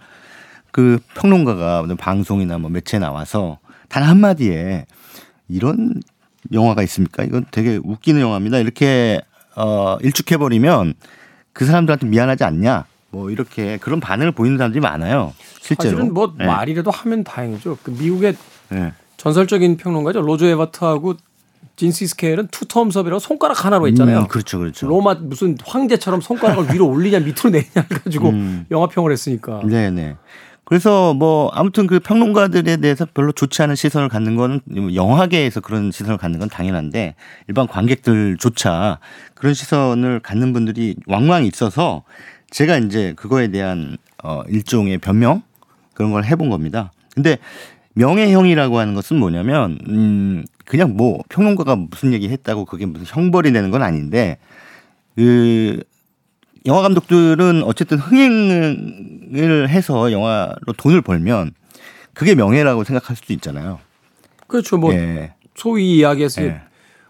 그 0.71 0.99
평론가가 1.15 1.87
방송이나 1.99 2.59
뭐 2.59 2.69
매체에 2.69 3.01
나와서 3.01 3.59
단 3.97 4.03
한마디에 4.03 4.85
이런 5.49 6.03
영화가 6.53 6.83
있습니까? 6.83 7.25
이건 7.25 7.47
되게 7.51 7.81
웃기는 7.83 8.21
영화입니다. 8.21 8.59
이렇게 8.59 9.23
어 9.57 9.97
일축해 10.03 10.37
버리면 10.37 10.93
그 11.55 11.65
사람들한테 11.65 12.07
미안하지 12.07 12.45
않냐? 12.45 12.85
뭐 13.09 13.31
이렇게 13.31 13.79
그런 13.79 13.99
반응을 13.99 14.33
보이는 14.33 14.59
사람들이 14.59 14.83
많아요. 14.83 15.33
실제로. 15.63 15.97
사실은 15.97 16.13
뭐 16.13 16.35
네. 16.37 16.45
말이라도 16.45 16.91
하면 16.91 17.25
다행이죠. 17.25 17.79
그 17.83 17.91
미국의 17.93 18.37
네. 18.69 18.93
전설적인 19.17 19.79
평론가죠. 19.79 20.21
로저 20.21 20.45
에바트하고 20.45 21.15
진시 21.77 22.07
스케일은 22.07 22.49
투텀섭이라고 22.49 23.19
손가락 23.19 23.65
하나로 23.65 23.89
했잖아요. 23.89 24.19
음, 24.19 24.27
그렇죠, 24.27 24.59
그렇죠. 24.59 24.89
로마 24.89 25.15
무슨 25.15 25.57
황제처럼 25.65 26.21
손가락을 26.21 26.75
위로 26.75 26.87
올리냐 26.87 27.21
밑으로 27.21 27.49
내냐 27.49 27.87
가지고 27.89 28.29
음. 28.29 28.67
영화 28.71 28.89
평을 28.89 29.11
했으니까. 29.11 29.63
네, 29.65 29.91
네. 29.91 30.17
그래서 30.67 31.15
뭐 31.15 31.49
아무튼 31.55 31.87
그 31.87 32.01
평론가들에 32.01 32.79
대해서 32.79 33.07
별로 33.15 33.31
좋지 33.31 33.63
않은 33.63 33.77
시선을 33.77 34.09
갖는 34.09 34.35
거는 34.35 34.95
영화계에서 34.97 35.61
그런 35.61 35.93
시선을 35.93 36.19
갖는 36.19 36.41
건 36.41 36.49
당연한데 36.49 37.15
일반 37.47 37.69
관객들조차 37.69 38.99
그런 39.35 39.55
시선을 39.55 40.19
갖는 40.21 40.53
분들이 40.53 40.97
왕왕 41.07 41.45
있어서 41.47 42.03
제가 42.51 42.79
이제 42.79 43.15
그거에 43.15 43.49
대한 43.49 43.97
어 44.25 44.43
일종의 44.49 44.99
변명 44.99 45.43
그런 45.95 46.11
걸 46.11 46.25
해본 46.25 46.51
겁니다. 46.51 46.91
근데 47.15 47.39
명예형이라고 47.95 48.81
하는 48.81 48.95
것은 48.95 49.19
뭐냐면 49.19 49.79
음 49.89 50.45
그냥 50.65 50.97
뭐 50.97 51.21
평론가가 51.29 51.77
무슨 51.77 52.13
얘기 52.13 52.29
했다고 52.29 52.65
그게 52.65 52.87
무슨 52.87 53.07
형벌이 53.07 53.53
되는 53.53 53.71
건 53.71 53.85
아닌데 53.85 54.39
그 55.15 55.81
영화 56.67 56.83
감독들은 56.83 57.63
어쨌든 57.65 57.99
흥행을 57.99 59.69
해서 59.69 60.11
영화로 60.13 60.73
돈을 60.77 61.01
벌면 61.03 61.53
그게 62.15 62.35
명예라고 62.35 62.85
생각할 62.85 63.17
수도 63.17 63.33
있잖아요. 63.35 63.79
그렇죠. 64.47 64.77
뭐 64.79 64.93
예. 64.95 65.33
소위 65.55 65.97
이야기해서 65.99 66.43
예. 66.43 66.61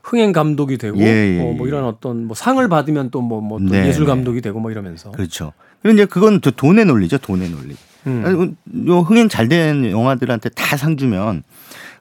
흥행 0.02 0.32
감독이 0.32 0.78
되고 0.78 0.98
예, 0.98 1.04
예, 1.36 1.40
어, 1.40 1.52
뭐 1.52 1.66
예. 1.66 1.68
이런 1.68 1.84
어떤 1.84 2.26
뭐 2.26 2.34
상을 2.34 2.66
받으면 2.68 3.10
또 3.10 3.20
뭐뭐 3.20 3.58
네, 3.60 3.88
예술 3.88 4.04
네. 4.04 4.08
감독이 4.10 4.40
되고 4.40 4.60
뭐 4.60 4.70
이러면서. 4.70 5.10
그렇죠. 5.10 5.52
그런데 5.82 6.04
그건 6.04 6.40
또 6.40 6.50
돈의 6.50 6.84
논리죠. 6.84 7.18
돈의 7.18 7.50
논리. 7.50 7.76
음. 8.06 8.56
요 8.86 9.00
흥행 9.00 9.28
잘 9.28 9.48
된 9.48 9.90
영화들한테 9.90 10.50
다 10.50 10.76
상 10.76 10.96
주면 10.96 11.42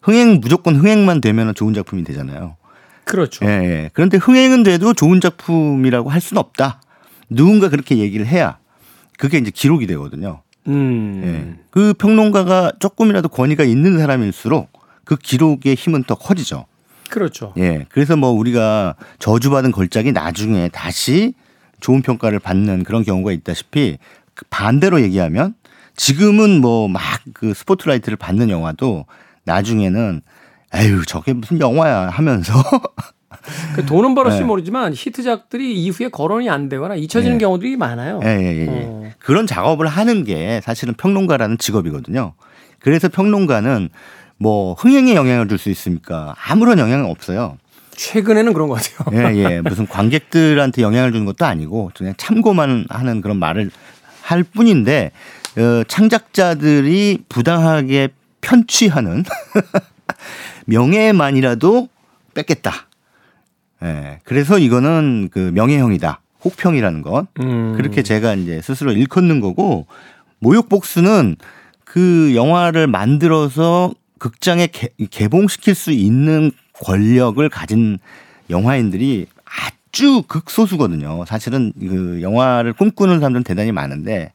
흥행 0.03 0.39
무조건 0.39 0.75
흥행만 0.75 1.19
되면 1.21 1.53
좋은 1.55 1.73
작품이 1.73 2.03
되잖아요. 2.03 2.57
그렇죠. 3.05 3.45
예, 3.45 3.49
예. 3.49 3.89
그런데 3.93 4.17
흥행은 4.17 4.63
돼도 4.63 4.93
좋은 4.93 5.19
작품이라고 5.19 6.09
할 6.09 6.21
수는 6.21 6.39
없다. 6.39 6.81
누군가 7.29 7.69
그렇게 7.69 7.97
얘기를 7.97 8.25
해야 8.27 8.57
그게 9.17 9.37
이제 9.37 9.51
기록이 9.51 9.87
되거든요. 9.87 10.41
음. 10.67 11.21
예. 11.23 11.63
그 11.71 11.93
평론가가 11.93 12.73
조금이라도 12.79 13.29
권위가 13.29 13.63
있는 13.63 13.97
사람일수록 13.99 14.69
그 15.03 15.15
기록의 15.15 15.75
힘은 15.75 16.03
더 16.03 16.15
커지죠. 16.15 16.65
그렇죠. 17.09 17.53
예. 17.57 17.85
그래서 17.89 18.15
뭐 18.15 18.31
우리가 18.31 18.95
저주받은 19.19 19.71
걸작이 19.71 20.11
나중에 20.11 20.69
다시 20.69 21.33
좋은 21.79 22.01
평가를 22.01 22.39
받는 22.39 22.83
그런 22.83 23.03
경우가 23.03 23.31
있다시피 23.31 23.97
그 24.33 24.45
반대로 24.49 25.01
얘기하면 25.01 25.53
지금은 25.95 26.61
뭐 26.61 26.87
막 26.89 27.01
그 27.33 27.53
스포트라이트를 27.53 28.17
받는 28.17 28.49
영화도 28.49 29.05
나중에는 29.45 30.21
에휴 30.73 31.05
저게 31.05 31.33
무슨 31.33 31.59
영화야 31.59 32.09
하면서 32.09 32.53
그 33.75 33.85
돈은 33.85 34.15
벌었을지 34.15 34.43
예. 34.43 34.45
모르지만 34.45 34.93
히트작들이 34.93 35.73
이후에 35.73 36.09
거론이 36.09 36.49
안 36.49 36.69
되거나 36.69 36.95
잊혀지는 36.95 37.35
예. 37.35 37.39
경우들이 37.39 37.77
많아요. 37.77 38.19
예, 38.23 38.27
예, 38.27 38.55
예, 38.57 38.61
예. 38.61 38.67
어. 38.69 39.11
그런 39.19 39.47
작업을 39.47 39.87
하는 39.87 40.23
게 40.23 40.61
사실은 40.63 40.93
평론가라는 40.95 41.57
직업이거든요. 41.57 42.33
그래서 42.79 43.09
평론가는 43.09 43.89
뭐 44.37 44.73
흥행에 44.73 45.15
영향을 45.15 45.47
줄 45.47 45.57
수 45.57 45.69
있습니까? 45.69 46.35
아무런 46.47 46.77
영향은 46.79 47.05
없어요. 47.09 47.57
최근에는 47.95 48.51
그런 48.53 48.67
것 48.67 48.75
같아요. 48.81 49.33
예, 49.33 49.35
예. 49.37 49.61
무슨 49.61 49.87
관객들한테 49.87 50.81
영향을 50.81 51.11
주는 51.13 51.25
것도 51.25 51.45
아니고 51.45 51.91
그냥 51.95 52.13
참고만 52.17 52.85
하는 52.89 53.21
그런 53.21 53.37
말을 53.37 53.71
할 54.21 54.43
뿐인데 54.43 55.11
어, 55.57 55.83
창작자들이 55.87 57.19
부당하게 57.29 58.09
편취하는 58.41 59.23
명예만이라도 60.65 61.87
뺏겠다. 62.33 62.87
예. 63.85 64.19
그래서 64.23 64.57
이거는 64.59 65.29
그 65.31 65.51
명예형이다. 65.53 66.19
혹평이라는 66.43 67.01
건. 67.01 67.27
음. 67.39 67.73
그렇게 67.75 68.03
제가 68.03 68.33
이제 68.35 68.61
스스로 68.61 68.91
일컫는 68.91 69.39
거고 69.39 69.87
모욕 70.39 70.69
복수는 70.69 71.35
그 71.83 72.33
영화를 72.35 72.87
만들어서 72.87 73.93
극장에 74.19 74.67
개, 74.67 74.89
개봉시킬 75.09 75.75
수 75.75 75.91
있는 75.91 76.51
권력을 76.73 77.47
가진 77.49 77.99
영화인들이 78.49 79.27
아주 79.45 80.23
극소수거든요. 80.27 81.25
사실은 81.25 81.71
그 81.79 82.19
영화를 82.21 82.73
꿈꾸는 82.73 83.19
사람들은 83.19 83.43
대단히 83.43 83.71
많은데 83.71 84.33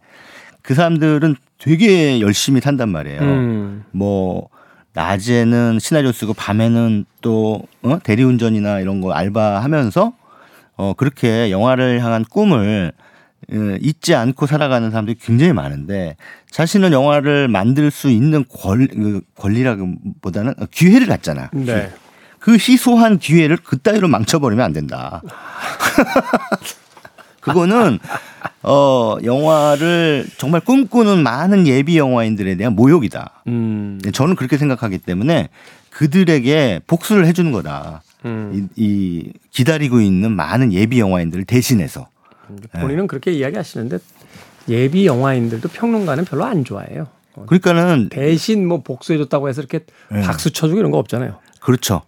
그 0.63 0.75
사람들은 0.75 1.37
되게 1.59 2.21
열심히 2.21 2.61
산단 2.61 2.89
말이에요. 2.89 3.21
음. 3.21 3.85
뭐 3.93 4.49
낮에는 4.92 5.79
시나리오 5.81 6.12
쓰고 6.12 6.35
밤에는 6.35 7.05
또 7.20 7.62
어? 7.83 7.98
대리운전이나 8.03 8.81
이런 8.81 9.00
거 9.00 9.12
알바하면서 9.12 10.12
어 10.76 10.94
그렇게 10.94 11.50
영화를 11.50 12.03
향한 12.03 12.24
꿈을 12.24 12.92
어, 13.53 13.55
잊지 13.81 14.14
않고 14.14 14.46
살아가는 14.46 14.90
사람들이 14.90 15.16
굉장히 15.20 15.53
많은데 15.53 16.16
자신은 16.50 16.92
영화를 16.92 17.48
만들 17.48 17.90
수 17.90 18.11
있는 18.11 18.44
권, 18.48 18.87
그 18.88 19.20
권리라기보다는 19.37 20.55
기회를 20.70 21.07
갖잖아. 21.07 21.50
네. 21.53 21.90
그 22.38 22.55
희소한 22.55 23.18
기회를 23.18 23.59
그따위로 23.59 24.09
망쳐버리면 24.09 24.64
안 24.64 24.72
된다. 24.72 25.22
그거는 27.40 27.98
어 28.62 29.16
영화를 29.24 30.26
정말 30.37 30.61
꿈꾸는 30.61 31.22
많은 31.22 31.66
예비 31.66 31.98
영화인들에 31.98 32.57
대한 32.57 32.74
모욕이다. 32.74 33.42
음. 33.48 34.00
저는 34.12 34.37
그렇게 34.37 34.59
생각하기 34.59 34.98
때문에 34.98 35.48
그들에게 35.90 36.83
복수를 36.87 37.26
해주는 37.26 37.50
거다. 37.53 38.03
음. 38.24 38.68
이, 38.76 38.85
이 38.85 39.33
기다리고 39.50 40.00
있는 40.00 40.33
많은 40.33 40.72
예비 40.72 41.00
영화인들을 41.00 41.44
대신해서. 41.44 42.09
본인은 42.72 43.07
그렇게 43.07 43.33
이야기하시는데 43.33 43.98
예비 44.68 45.07
영화인들도 45.07 45.68
평론가는 45.68 46.24
별로 46.24 46.44
안 46.44 46.64
좋아해요. 46.64 47.07
어, 47.35 47.44
그러니까는 47.46 48.09
대신 48.09 48.66
뭐 48.66 48.83
복수해줬다고 48.83 49.48
해서 49.48 49.61
이렇게 49.61 49.81
네. 50.11 50.20
박수 50.22 50.53
쳐주고 50.53 50.79
이런 50.79 50.90
거 50.90 50.98
없잖아요. 50.98 51.38
그렇죠. 51.61 52.03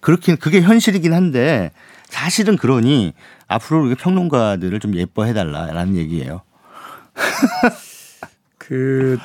그렇긴 0.00 0.36
그게 0.36 0.60
현실이긴 0.60 1.12
한데 1.14 1.70
사실은 2.06 2.56
그러니 2.56 3.14
앞으로 3.46 3.84
우리 3.84 3.94
평론가들을 3.94 4.80
좀 4.80 4.94
예뻐해 4.96 5.32
달라라는 5.32 5.96
얘기예요. 5.96 6.42
그, 8.58 9.18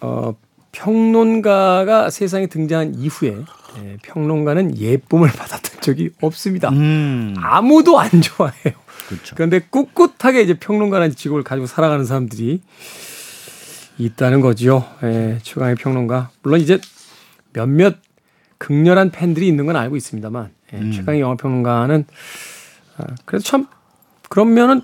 어, 0.00 0.34
평론가가 0.72 2.10
세상에 2.10 2.46
등장한 2.46 2.94
이후에 2.94 3.36
예, 3.78 3.96
평론가는 4.02 4.78
예쁨을 4.78 5.28
받았던 5.30 5.80
적이 5.80 6.10
없습니다. 6.20 6.70
음. 6.70 7.34
아무도 7.38 7.98
안 7.98 8.08
좋아해요. 8.22 8.74
그렇죠. 9.08 9.34
그런데 9.34 9.60
꿋꿋하게 9.60 10.42
이제 10.42 10.54
평론가라는 10.54 11.14
직업을 11.14 11.42
가지고 11.42 11.66
살아가는 11.66 12.04
사람들이 12.04 12.60
있다는 13.98 14.40
거죠. 14.40 14.84
예, 15.02 15.38
최강의 15.42 15.76
평론가. 15.76 16.30
물론 16.42 16.60
이제 16.60 16.78
몇몇 17.52 17.96
극렬한 18.58 19.10
팬들이 19.10 19.48
있는 19.48 19.66
건 19.66 19.76
알고 19.76 19.96
있습니다만 19.96 20.50
예, 20.74 20.76
음. 20.78 20.92
최강의 20.92 21.20
영화 21.20 21.34
평론가는 21.36 22.04
아, 22.08 22.12
그래도 23.24 23.44
참 23.44 23.66
그런 24.28 24.54
면은 24.54 24.82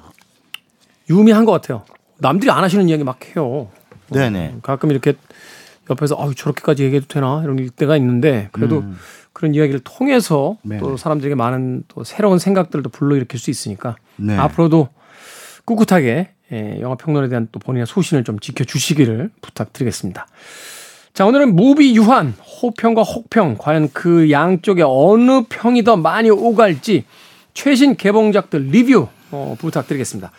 유미한 1.11 1.45
것 1.45 1.53
같아요. 1.53 1.85
남들이 2.19 2.51
안 2.51 2.65
하시는 2.65 2.89
이야기 2.89 3.05
막 3.05 3.19
해요. 3.37 3.69
네네. 4.11 4.57
가끔 4.63 4.91
이렇게 4.91 5.15
옆에서 5.91 6.17
아 6.19 6.31
저렇게까지 6.35 6.85
얘기해도 6.85 7.07
되나 7.09 7.43
이런 7.43 7.69
때가 7.77 7.97
있는데 7.97 8.49
그래도 8.53 8.79
음. 8.79 8.97
그런 9.33 9.55
이야기를 9.55 9.81
통해서 9.81 10.57
네네. 10.63 10.81
또 10.81 10.97
사람들에게 10.97 11.35
많은 11.35 11.85
또 11.89 12.05
새로운 12.05 12.39
생각들도 12.39 12.89
불러일으킬 12.89 13.39
수 13.39 13.51
있으니까 13.51 13.97
네. 14.17 14.37
앞으로도 14.37 14.89
꿋꿋하게 15.65 16.31
예, 16.53 16.79
영화 16.81 16.95
평론에 16.95 17.29
대한 17.29 17.49
또 17.53 17.59
본인의 17.59 17.87
소신을 17.87 18.23
좀 18.23 18.39
지켜주시기를 18.39 19.31
부탁드리겠습니다. 19.41 20.27
자 21.15 21.27
오늘은 21.27 21.55
무비 21.55 21.97
유한 21.97 22.35
호평과 22.63 23.03
혹평 23.03 23.57
과연 23.59 23.91
그 23.93 24.31
양쪽에 24.31 24.83
어느 24.85 25.43
평이 25.49 25.85
더 25.85 25.97
많이 25.97 26.31
오갈지 26.31 27.05
최신 27.55 27.97
개봉작들 27.97 28.67
리뷰 28.69 29.07
어, 29.31 29.57
부탁드리겠습니다. 29.59 30.31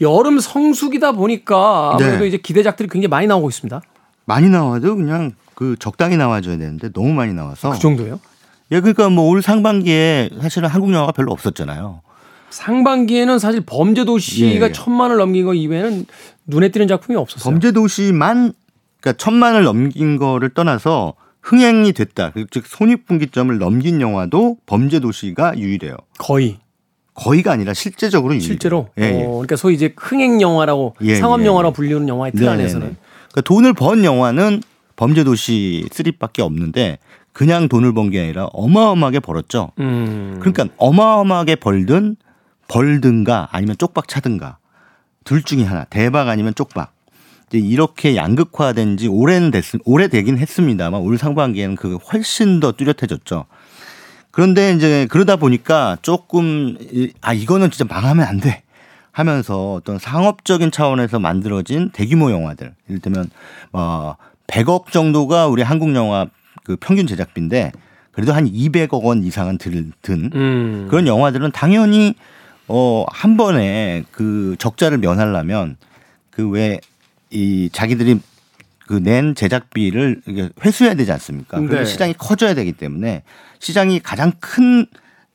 여름 0.00 0.38
성수기다 0.38 1.12
보니까 1.12 1.92
아무래도 1.94 2.18
네. 2.20 2.28
이제 2.28 2.36
기대작들이 2.36 2.88
굉장히 2.88 3.08
많이 3.08 3.26
나오고 3.26 3.48
있습니다. 3.48 3.80
많이 4.26 4.48
나와도 4.48 4.96
그냥 4.96 5.32
그 5.54 5.76
적당히 5.78 6.16
나와줘야 6.16 6.56
되는데 6.58 6.90
너무 6.92 7.12
많이 7.12 7.32
나와서. 7.32 7.70
그 7.70 7.78
정도요? 7.78 8.20
예, 8.72 8.80
그러니까 8.80 9.08
뭐 9.08 9.28
올 9.28 9.42
상반기에 9.42 10.30
사실은 10.40 10.68
한국 10.68 10.92
영화가 10.92 11.12
별로 11.12 11.32
없었잖아요. 11.32 12.00
상반기에는 12.50 13.38
사실 13.38 13.60
범죄도시가 13.66 14.46
예, 14.66 14.68
예. 14.68 14.72
천만을 14.72 15.16
넘긴 15.16 15.44
거 15.44 15.54
이외에는 15.54 16.06
눈에 16.46 16.68
띄는 16.70 16.86
작품이 16.88 17.16
없었어요. 17.16 17.50
범죄도시만 17.52 18.52
그러니까 19.00 19.22
천만을 19.22 19.64
넘긴 19.64 20.16
거를 20.16 20.50
떠나서 20.50 21.14
흥행이 21.42 21.92
됐다. 21.92 22.32
즉 22.50 22.66
손익분기점을 22.66 23.58
넘긴 23.58 24.00
영화도 24.00 24.58
범죄도시가 24.66 25.58
유일해요. 25.58 25.96
거의 26.18 26.58
거의가 27.14 27.52
아니라 27.52 27.74
실제적으로. 27.74 28.38
실제로. 28.38 28.88
예, 28.98 29.02
예. 29.04 29.24
어, 29.24 29.28
그러니까 29.30 29.56
소위 29.56 29.74
이제 29.74 29.94
흥행 29.96 30.40
영화라고 30.40 30.96
예, 31.02 31.14
상업 31.16 31.40
예, 31.40 31.46
영화라고 31.46 31.72
예. 31.72 31.74
불리는 31.74 32.08
영화의 32.08 32.32
틀. 32.32 32.48
안에서는 32.48 32.96
그러니까 33.30 33.40
돈을 33.42 33.72
번 33.72 34.04
영화는 34.04 34.62
범죄도시 34.96 35.86
3밖에 35.90 36.40
없는데 36.40 36.98
그냥 37.32 37.68
돈을 37.68 37.92
번 37.94 38.10
게 38.10 38.20
아니라 38.20 38.46
어마어마하게 38.52 39.20
벌었죠. 39.20 39.72
음. 39.80 40.36
그러니까 40.40 40.66
어마어마하게 40.76 41.56
벌든 41.56 42.16
벌든가 42.68 43.48
아니면 43.52 43.76
쪽박 43.78 44.08
차든가 44.08 44.58
둘 45.24 45.42
중에 45.42 45.64
하나 45.64 45.84
대박 45.84 46.28
아니면 46.28 46.54
쪽박 46.54 46.92
이제 47.48 47.58
이렇게 47.58 48.16
양극화된 48.16 48.96
지 48.96 49.08
오래는 49.08 49.50
됐, 49.50 49.64
오래되긴 49.84 50.38
했습니다만 50.38 51.00
올 51.00 51.18
상반기에는 51.18 51.76
그 51.76 51.96
훨씬 51.96 52.60
더 52.60 52.72
뚜렷해졌죠. 52.72 53.46
그런데 54.34 54.72
이제 54.72 55.06
그러다 55.10 55.36
보니까 55.36 55.96
조금 56.02 56.76
아 57.20 57.32
이거는 57.32 57.70
진짜 57.70 57.84
망하면 57.92 58.26
안 58.26 58.40
돼. 58.40 58.62
하면서 59.12 59.74
어떤 59.74 60.00
상업적인 60.00 60.72
차원에서 60.72 61.20
만들어진 61.20 61.90
대규모 61.90 62.32
영화들, 62.32 62.74
이를테면 62.88 63.30
어 63.72 64.16
100억 64.48 64.90
정도가 64.90 65.46
우리 65.46 65.62
한국 65.62 65.94
영화 65.94 66.26
그 66.64 66.74
평균 66.74 67.06
제작비인데 67.06 67.70
그래도 68.10 68.32
한 68.32 68.50
200억 68.50 69.04
원 69.04 69.22
이상은 69.22 69.56
들, 69.56 69.92
든 70.02 70.30
음. 70.34 70.88
그런 70.90 71.06
영화들은 71.06 71.52
당연히 71.52 72.14
어한 72.66 73.36
번에 73.36 74.02
그 74.10 74.56
적자를 74.58 74.98
면하려면 74.98 75.76
그 76.30 76.50
왜 76.50 76.80
이 77.30 77.68
자기들이 77.72 78.20
그 78.86 79.00
낸 79.00 79.34
제작비를 79.34 80.20
회수해야 80.64 80.94
되지 80.94 81.10
않습니까? 81.12 81.58
그리고 81.58 81.74
네. 81.76 81.84
시장이 81.84 82.14
커져야 82.18 82.54
되기 82.54 82.72
때문에 82.72 83.22
시장이 83.58 84.00
가장 84.00 84.32
큰 84.40 84.86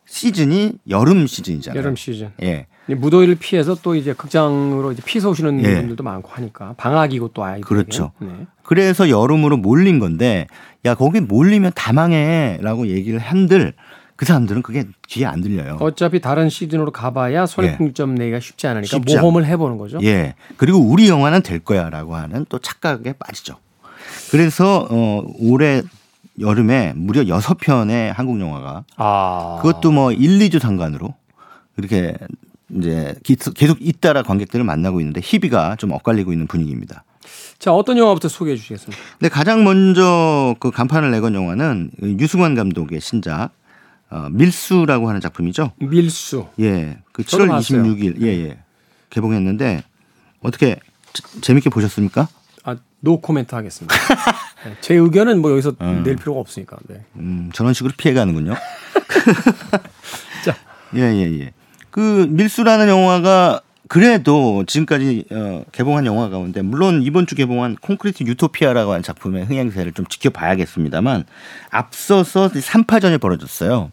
시즌이 0.06 0.74
여름 0.90 1.28
시즌이잖아요. 1.28 1.78
여름 1.80 1.96
시즌. 1.96 2.32
예. 2.42 2.66
이 2.88 2.96
무더위를 2.96 3.36
피해서 3.36 3.76
또 3.76 3.94
이제 3.96 4.14
극장으로 4.14 4.92
이제 4.92 5.02
피서 5.06 5.30
오시는 5.30 5.64
예. 5.64 5.76
분들도 5.76 6.04
많고 6.04 6.30
하니까 6.32 6.74
방학이고 6.78 7.30
또 7.30 7.44
아이들 7.44 7.62
그렇죠. 7.64 8.12
네. 8.20 8.28
그래서 8.64 9.10
여름으로 9.10 9.58
몰린 9.58 10.00
건데 10.00 10.48
야 10.86 10.96
거기 10.96 11.20
몰리면 11.20 11.74
다 11.76 11.94
망해라고 11.94 12.88
얘기를 12.88 13.20
한들 13.20 13.74
그 14.20 14.26
사람들은 14.26 14.64
그게 14.64 14.84
귀에 15.08 15.26
안 15.26 15.40
들려요. 15.40 15.78
어차피 15.80 16.20
다른 16.20 16.50
시즌으로 16.50 16.92
가봐야 16.92 17.46
손익분기점 17.46 18.16
내기가 18.16 18.42
쉽지 18.42 18.68
않으니까 18.68 18.84
예. 18.84 19.00
쉽지 19.00 19.16
않- 19.16 19.22
모험을 19.22 19.46
해보는 19.46 19.78
거죠. 19.78 19.98
예. 20.04 20.36
그리고 20.58 20.78
우리 20.80 21.08
영화는 21.08 21.42
될 21.42 21.60
거야라고 21.60 22.18
하는 22.18 22.46
또 22.50 22.60
착각에 22.60 23.14
빠지죠. 23.18 23.56
그래서 24.30 24.86
어 24.92 25.24
올해 25.40 25.84
여름에 26.38 26.92
무려 26.98 27.30
여섯 27.30 27.54
편의 27.60 28.12
한국 28.12 28.42
영화가 28.42 28.84
아 28.98 29.60
그것도 29.62 29.92
뭐 29.92 30.12
1, 30.12 30.38
2주 30.40 30.60
상관으로 30.60 31.14
이렇게 31.78 32.14
이제 32.76 33.16
계속 33.56 33.78
잇따라 33.80 34.22
관객들을 34.24 34.66
만나고 34.66 35.00
있는데 35.00 35.22
희비가 35.24 35.78
좀 35.78 35.94
엇갈리고 35.94 36.34
있는 36.34 36.46
분위기입니다. 36.46 37.06
자 37.58 37.72
어떤 37.74 37.98
영화부터 37.98 38.28
소개해 38.28 38.58
주시겠습니까? 38.58 39.02
근데 39.18 39.30
가장 39.30 39.64
먼저 39.64 40.56
그 40.60 40.72
간판을 40.72 41.10
내건 41.10 41.36
영화는 41.36 41.92
류승완 42.20 42.56
감독의 42.56 43.00
신작 43.00 43.52
어, 44.12 44.28
밀수라고 44.32 45.08
하는 45.10 45.22
작품이죠. 45.22 45.72
밀수. 45.78 46.48
예, 46.60 46.98
그 47.12 47.24
저도 47.24 47.46
7월 47.46 47.50
봤어요. 47.50 47.84
26일 47.84 48.22
예, 48.22 48.28
예. 48.46 48.60
개봉했는데 49.10 49.84
어떻게 50.42 50.80
재- 51.14 51.42
재밌게 51.42 51.70
보셨습니까? 51.70 52.28
아, 52.64 52.76
노 53.02 53.22
코멘트 53.22 53.54
하겠습니다. 53.56 53.96
네, 54.66 54.76
제 54.82 54.96
의견은 54.96 55.42
뭐 55.42 55.52
여기서 55.52 55.76
음. 55.82 56.04
낼 56.04 56.16
필요가 56.16 56.40
없으니까. 56.40 56.78
네. 56.88 57.04
음, 57.18 57.50
저런 57.54 57.74
식으로 57.74 57.94
피해 57.98 58.14
가는군요. 58.14 58.56
자. 60.44 60.56
예, 60.96 61.02
예, 61.02 61.40
예. 61.40 61.54
그 61.92 62.28
밀수라는 62.30 62.88
영화가 62.88 63.62
그래도 63.90 64.64
지금까지 64.68 65.26
어, 65.32 65.64
개봉한 65.72 66.06
영화 66.06 66.30
가운데 66.30 66.62
물론 66.62 67.02
이번 67.02 67.26
주 67.26 67.34
개봉한 67.36 67.76
콘크리트 67.82 68.24
유토피아라고 68.24 68.92
하는 68.92 69.02
작품의 69.02 69.46
흥행세를 69.46 69.94
좀 69.94 70.06
지켜봐야겠습니다만 70.06 71.24
앞서서 71.72 72.50
3파전이 72.50 73.20
벌어졌어요. 73.20 73.92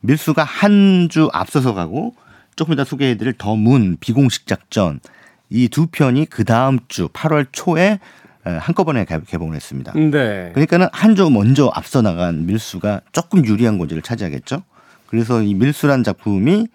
밀수가 0.00 0.44
한 0.44 1.08
주 1.10 1.30
앞서서 1.32 1.72
가고 1.72 2.14
조금 2.56 2.74
이따 2.74 2.84
소개해드릴 2.84 3.32
더문 3.38 3.96
비공식 4.00 4.46
작전 4.46 5.00
이 5.48 5.68
두 5.68 5.86
편이 5.86 6.26
그 6.26 6.44
다음 6.44 6.78
주 6.88 7.08
8월 7.08 7.46
초에 7.50 7.98
에, 8.46 8.50
한꺼번에 8.50 9.06
개- 9.06 9.18
개봉을 9.26 9.56
했습니다. 9.56 9.92
네. 9.94 10.50
그러니까는 10.52 10.88
한 10.92 11.14
주 11.16 11.30
먼저 11.30 11.72
앞서 11.74 12.02
나간 12.02 12.44
밀수가 12.44 13.00
조금 13.12 13.46
유리한 13.46 13.78
고지를 13.78 14.02
차지하겠죠. 14.02 14.62
그래서 15.06 15.42
이 15.42 15.54
밀수란 15.54 16.04
작품이 16.04 16.66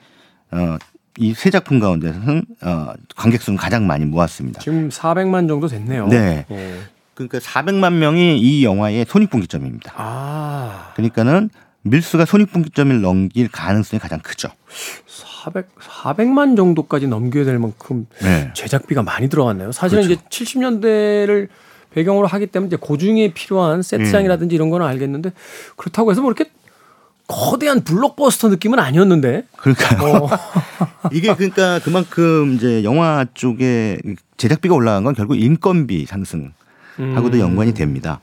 어, 0.51 0.77
이 1.19 1.33
세 1.35 1.49
작품 1.51 1.79
가운데서는 1.79 2.45
어, 2.61 2.93
관객 3.15 3.41
수는 3.41 3.57
가장 3.57 3.85
많이 3.85 4.05
모았습니다. 4.05 4.59
지금 4.61 4.89
400만 4.89 5.47
정도 5.47 5.67
됐네요. 5.67 6.07
네. 6.07 6.45
어. 6.49 6.79
그러니까 7.13 7.37
400만 7.39 7.93
명이 7.93 8.39
이 8.39 8.65
영화의 8.65 9.05
손익분기점입니다. 9.07 9.93
아, 9.95 10.91
그러니까는 10.95 11.49
밀수가 11.83 12.25
손익분기점을 12.25 13.01
넘길 13.01 13.47
가능성이 13.49 13.99
가장 13.99 14.19
크죠. 14.19 14.49
400 15.05 15.67
400만 15.75 16.55
정도까지 16.57 17.07
넘겨야 17.07 17.45
될 17.45 17.59
만큼 17.59 18.07
네. 18.21 18.49
제작비가 18.55 19.03
많이 19.03 19.29
들어갔네요. 19.29 19.71
사실은 19.71 20.03
그렇죠. 20.07 20.21
이제 20.23 20.45
70년대를 20.45 21.49
배경으로 21.91 22.25
하기 22.25 22.47
때문에 22.47 22.67
이제 22.69 22.75
고증에 22.77 23.33
필요한 23.33 23.83
세트장이라든지 23.83 24.55
이런 24.55 24.71
거는 24.71 24.85
알겠는데 24.87 25.31
그렇다고 25.75 26.09
해서 26.11 26.21
뭐 26.21 26.31
이렇게 26.31 26.49
거대한 27.27 27.83
블록버스터 27.83 28.49
느낌은 28.49 28.79
아니었는데. 28.79 29.45
그러니까요. 29.57 30.15
어. 30.15 30.29
이게 31.11 31.33
그러니까 31.33 31.79
그만큼 31.79 32.53
이제 32.55 32.83
영화 32.83 33.25
쪽에 33.33 33.99
제작비가 34.37 34.75
올라간 34.75 35.03
건 35.03 35.15
결국 35.15 35.35
인건비 35.35 36.05
상승하고도 36.05 37.37
음. 37.37 37.39
연관이 37.39 37.73
됩니다. 37.73 38.19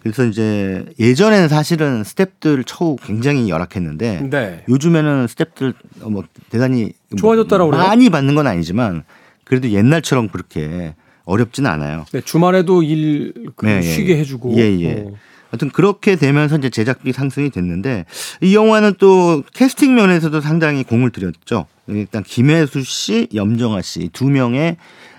그래서 0.00 0.24
이제 0.24 0.86
예전에는 0.98 1.48
사실은 1.48 2.02
스탭들 2.02 2.64
처우 2.66 2.96
굉장히 2.96 3.50
열악했는데 3.50 4.28
네. 4.30 4.64
요즘에는 4.68 5.26
스탭들 5.26 5.74
뭐 6.10 6.24
대단히 6.48 6.92
뭐 7.10 7.18
좋아졌다라고 7.18 7.70
그래요? 7.70 7.86
많이 7.86 8.08
받는 8.08 8.34
건 8.34 8.46
아니지만 8.46 9.04
그래도 9.44 9.68
옛날처럼 9.70 10.28
그렇게 10.28 10.94
어렵지는 11.24 11.70
않아요. 11.70 12.06
네, 12.12 12.20
주말에도 12.22 12.82
일그 12.82 13.66
네, 13.66 13.76
예, 13.76 13.82
쉬게 13.82 14.14
예. 14.14 14.20
해주고. 14.20 14.56
예, 14.56 14.80
예. 14.80 15.04
어. 15.06 15.12
하여튼 15.50 15.70
그렇게 15.70 16.16
되면서 16.16 16.56
이제 16.56 16.70
제작비 16.70 17.12
상승이 17.12 17.50
됐는데 17.50 18.04
이 18.40 18.54
영화는 18.54 18.94
또 18.98 19.42
캐스팅 19.52 19.94
면에서도 19.94 20.40
상당히 20.40 20.84
공을 20.84 21.10
들였죠. 21.10 21.66
일단 21.88 22.22
김혜수 22.22 22.82
씨, 22.82 23.28
염정아 23.34 23.82
씨 23.82 24.08
두 24.12 24.30
명의 24.30 24.76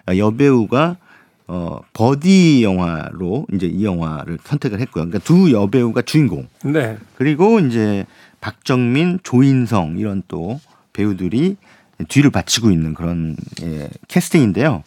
여배우가 0.08 0.98
어 1.48 1.80
버디 1.94 2.64
영화로 2.64 3.46
이제 3.54 3.68
이 3.68 3.84
영화를 3.84 4.38
선택을 4.42 4.80
했고요. 4.80 5.04
그러니까 5.06 5.20
두 5.20 5.52
여배우가 5.52 6.04
주인공. 6.04 6.48
네. 6.64 6.98
그리고 7.16 7.60
이제 7.60 8.06
박정민, 8.40 9.20
조인성 9.24 9.98
이런 9.98 10.24
또 10.30 10.62
배우들이 10.94 11.58
뒤를 12.08 12.32
바치고 12.32 12.72
있는 12.72 12.94
그런 12.94 13.36
예, 13.62 13.90
캐스팅인데요. 14.08 14.84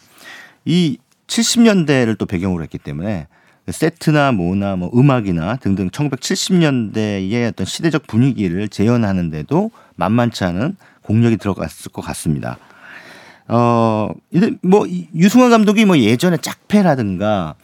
이 0.65 0.97
70년대를 1.27 2.17
또 2.17 2.25
배경으로 2.25 2.63
했기 2.63 2.77
때문에 2.77 3.27
세트나 3.71 4.31
뭐나 4.31 4.75
뭐 4.75 4.91
음악이나 4.93 5.55
등등 5.57 5.89
1970년대의 5.89 7.47
어떤 7.49 7.65
시대적 7.65 8.05
분위기를 8.07 8.67
재현하는데도 8.67 9.71
만만치 9.95 10.43
않은 10.43 10.77
공력이 11.01 11.37
들어갔을 11.37 11.91
것 11.91 12.01
같습니다. 12.03 12.57
어, 13.47 14.09
근데 14.31 14.51
뭐 14.61 14.85
이- 14.87 15.07
유승환 15.15 15.49
감독이 15.51 15.85
뭐 15.85 15.97
예전에 15.97 16.37
짝패라든가 16.37 17.55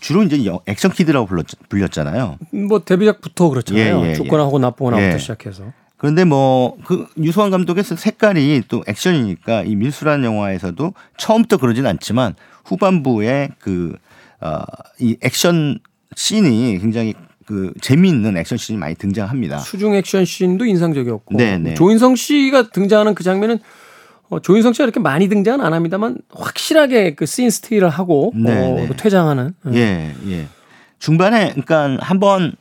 주로 0.00 0.22
이제 0.22 0.44
여- 0.46 0.60
액션 0.66 0.90
키드라고 0.90 1.26
불렀, 1.26 1.46
불렸잖아요. 1.68 2.38
뭐 2.68 2.78
데뷔작부터 2.80 3.48
그렇잖아요. 3.50 4.00
예, 4.04 4.10
예, 4.10 4.14
좋거나 4.14 4.42
예. 4.42 4.44
하고 4.44 4.58
나쁘거나부터 4.58 5.14
예. 5.14 5.18
시작해서. 5.18 5.72
그런데 5.96 6.24
뭐 6.24 6.76
그 6.84 7.06
유수환 7.18 7.50
감독의 7.50 7.84
색깔이 7.84 8.62
또 8.68 8.82
액션이니까 8.86 9.64
이 9.64 9.74
밀수라는 9.76 10.24
영화에서도 10.24 10.94
처음부터 11.18 11.58
그러진 11.58 11.86
않지만 11.86 12.34
후반부에 12.64 13.50
그 13.58 13.96
어, 14.40 14.62
이 14.98 15.16
액션 15.22 15.78
씬이 16.16 16.78
굉장히 16.80 17.14
그 17.46 17.72
재미있는 17.80 18.36
액션 18.36 18.58
씬이 18.58 18.78
많이 18.78 18.94
등장합니다. 18.94 19.58
수중 19.58 19.94
액션 19.94 20.24
씬도 20.24 20.64
인상적이었고 20.66 21.36
네, 21.36 21.58
네. 21.58 21.74
조인성 21.74 22.16
씨가 22.16 22.70
등장하는 22.70 23.14
그 23.14 23.24
장면은 23.24 23.58
어, 24.28 24.40
조인성 24.40 24.72
씨가 24.72 24.84
이렇게 24.84 25.00
많이 25.00 25.28
등장은 25.28 25.64
안 25.64 25.72
합니다만 25.72 26.18
확실하게 26.30 27.14
그씬 27.16 27.50
스틸을 27.50 27.88
하고 27.88 28.32
네, 28.36 28.52
어, 28.52 28.74
네. 28.76 28.86
그 28.86 28.96
퇴장하는 28.96 29.54
음. 29.66 29.74
예, 29.74 30.14
예. 30.28 30.46
중반에 31.00 31.48
그러니까 31.50 31.96
한 32.00 32.20
번 32.20 32.52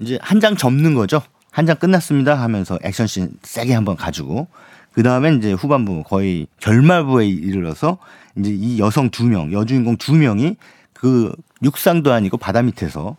이제 0.00 0.18
한 0.20 0.40
장 0.40 0.56
접는 0.56 0.94
거죠. 0.94 1.22
한 1.50 1.66
장 1.66 1.76
끝났습니다 1.76 2.34
하면서 2.34 2.78
액션씬 2.84 3.30
세게 3.42 3.72
한번 3.74 3.96
가지고 3.96 4.46
그 4.92 5.02
다음에 5.02 5.34
이제 5.34 5.52
후반부 5.52 6.04
거의 6.04 6.46
결말부에 6.60 7.26
이르러서 7.26 7.98
이제 8.36 8.50
이 8.52 8.78
여성 8.78 9.10
두 9.10 9.24
명, 9.24 9.50
여주인공 9.52 9.96
두 9.96 10.14
명이 10.14 10.56
그 10.98 11.32
육상도 11.62 12.12
아니고 12.12 12.36
바다 12.36 12.60
밑에서 12.62 13.16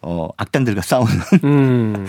어 0.00 0.28
악당들과 0.36 0.82
싸우는 0.82 1.12
음. 1.44 2.06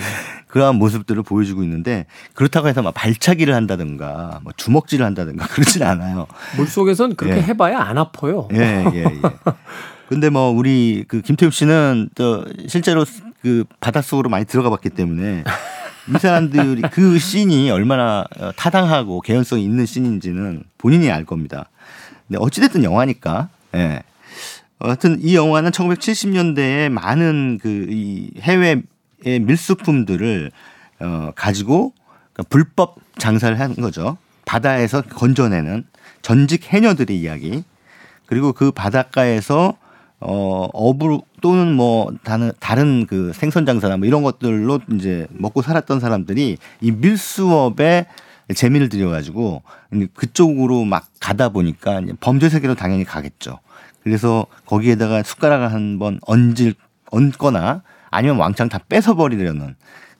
그러한 0.47 0.75
모습들을 0.75 1.23
보여주고 1.23 1.63
있는데 1.63 2.05
그렇다고 2.33 2.67
해서 2.67 2.81
막 2.81 2.93
발차기를 2.93 3.53
한다든가 3.53 4.39
뭐 4.43 4.53
주먹질을 4.55 5.05
한다든가 5.05 5.47
그러진 5.49 5.83
않아요. 5.83 6.27
물속에선 6.55 7.15
그렇게 7.15 7.37
예. 7.37 7.41
해봐야 7.41 7.79
안 7.79 7.97
아파요. 7.97 8.47
예, 8.53 8.85
예, 8.93 9.03
예. 9.03 9.21
근데 10.07 10.29
뭐 10.29 10.51
우리 10.51 11.03
그 11.07 11.21
김태욱 11.21 11.51
씨는 11.51 12.09
또 12.15 12.45
실제로 12.67 13.03
그 13.41 13.65
바닷속으로 13.79 14.29
많이 14.29 14.45
들어가 14.45 14.69
봤기 14.69 14.91
때문에 14.91 15.43
이 16.15 16.19
사람들이 16.19 16.83
그 16.91 17.19
씬이 17.19 17.69
얼마나 17.71 18.25
어, 18.39 18.51
타당하고 18.55 19.21
개연성이 19.21 19.63
있는 19.63 19.85
씬인지는 19.85 20.63
본인이 20.77 21.11
알 21.11 21.25
겁니다. 21.25 21.69
근데 22.27 22.39
어찌됐든 22.39 22.83
영화니까, 22.83 23.49
예. 23.75 24.03
어, 24.79 24.87
하여튼 24.87 25.17
이 25.21 25.35
영화는 25.35 25.71
1970년대에 25.71 26.89
많은 26.89 27.59
그 27.61 27.87
이 27.89 28.29
해외의 28.39 28.83
밀수품들을 29.23 30.51
어, 30.99 31.31
가지고 31.35 31.93
그러니까 32.33 32.49
불법 32.49 32.97
장사를 33.17 33.59
한 33.59 33.75
거죠. 33.75 34.17
바다에서 34.45 35.01
건져내는 35.01 35.85
전직 36.21 36.71
해녀들의 36.71 37.19
이야기. 37.19 37.63
그리고 38.25 38.53
그 38.53 38.71
바닷가에서 38.71 39.77
어 40.19 40.67
어부 40.73 41.21
또는 41.41 41.73
뭐 41.73 42.11
다른 42.23 42.51
다른 42.59 43.05
그 43.05 43.31
생선 43.33 43.65
장사나 43.65 43.97
뭐 43.97 44.07
이런 44.07 44.23
것들로 44.23 44.79
이제 44.93 45.27
먹고 45.29 45.61
살았던 45.61 45.99
사람들이 45.99 46.57
이 46.81 46.91
밀수업에 46.91 48.07
재미를 48.55 48.89
들여가지고 48.89 49.61
그쪽으로 50.15 50.85
막 50.85 51.07
가다 51.19 51.49
보니까 51.49 52.01
범죄 52.19 52.49
세계로 52.49 52.73
당연히 52.75 53.03
가겠죠. 53.03 53.59
그래서 54.07 54.45
거기에다가 54.65 55.21
숟가락을 55.21 55.73
한번 55.73 56.19
얹을 56.25 56.75
얹거나 57.11 57.83
아니면 58.09 58.37
왕창 58.37 58.69
다 58.69 58.79
뺏어버리려는 58.87 59.75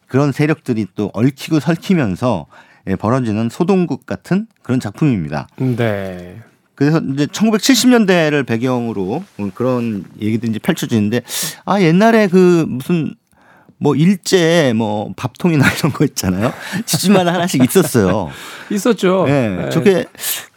그런 0.08 0.34
세력들이 0.34 0.88
또 0.96 1.10
얽히고 1.14 1.62
설키면서 1.62 2.48
예, 2.88 2.96
벌어지는 2.96 3.50
소동국 3.50 4.06
같은 4.06 4.48
그런 4.62 4.82
작품입니다. 4.82 5.48
네. 5.58 6.42
그래서 6.76 7.00
이제 7.14 7.26
1970년대를 7.28 8.46
배경으로 8.46 9.24
그런 9.56 10.04
얘기들이 10.22 10.52
이제 10.52 10.60
펼쳐지는데 10.60 11.22
아 11.66 11.82
옛날에 11.82 12.28
그 12.28 12.66
무슨 12.68 13.16
뭐 13.80 13.96
일제 13.96 14.74
뭐 14.76 15.12
밥통이나 15.16 15.66
이런 15.80 15.94
거 15.94 16.04
있잖아요. 16.06 16.54
집집마다 16.86 17.34
하나씩 17.34 17.64
있었어요. 17.64 18.30
있었죠. 18.70 19.26
네, 19.26 19.50
네. 19.50 19.70
저게 19.70 20.06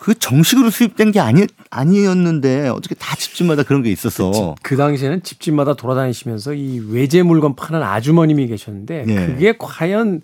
그 0.00 0.18
정식으로 0.18 0.70
수입된 0.70 1.12
게 1.12 1.20
아니 1.20 1.46
아니었는데 1.68 2.68
어떻게 2.68 2.94
다 2.94 3.14
집집마다 3.14 3.62
그런 3.62 3.82
게 3.82 3.92
있었어. 3.92 4.56
그, 4.62 4.70
그 4.70 4.76
당시에는 4.76 5.22
집집마다 5.22 5.74
돌아다니시면서 5.74 6.54
이 6.54 6.80
외제 6.88 7.22
물건 7.22 7.54
파는 7.54 7.82
아주머님이 7.82 8.48
계셨는데 8.48 9.04
네. 9.06 9.26
그게 9.26 9.54
과연 9.58 10.22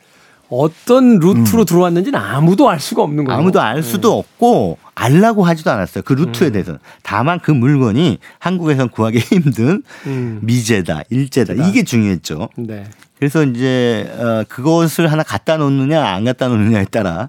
어떤 0.49 1.19
루트로 1.19 1.63
음. 1.63 1.65
들어왔는지는 1.67 2.19
아무도 2.19 2.71
알 2.71 2.81
수가 2.81 3.03
없는 3.03 3.25
거예요. 3.25 3.39
아무도 3.39 3.61
알 3.61 3.83
수도 3.83 4.15
음. 4.15 4.19
없고 4.21 4.79
알라고 4.95 5.45
하지도 5.45 5.71
않았어요. 5.71 6.05
그 6.05 6.15
루트에 6.15 6.49
음. 6.49 6.53
대해서는. 6.53 6.81
다만 7.03 7.39
그 7.41 7.51
물건이 7.51 8.19
한국에선 8.39 8.89
구하기 8.89 9.19
힘든 9.29 9.83
음. 10.07 10.39
미제다, 10.43 11.03
일제다. 11.11 11.53
이게 11.69 11.83
중요했죠. 11.83 12.49
네. 12.57 12.85
그래서 13.19 13.45
이제 13.45 14.11
어 14.19 14.45
그것을 14.49 15.11
하나 15.11 15.23
갖다 15.23 15.57
놓느냐 15.57 16.03
안 16.03 16.25
갖다 16.25 16.49
놓느냐에 16.49 16.85
따라 16.87 17.29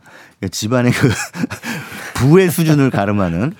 집안의 0.52 0.92
그 0.92 1.10
부의 2.18 2.50
수준을 2.50 2.90
가름하는 2.90 3.54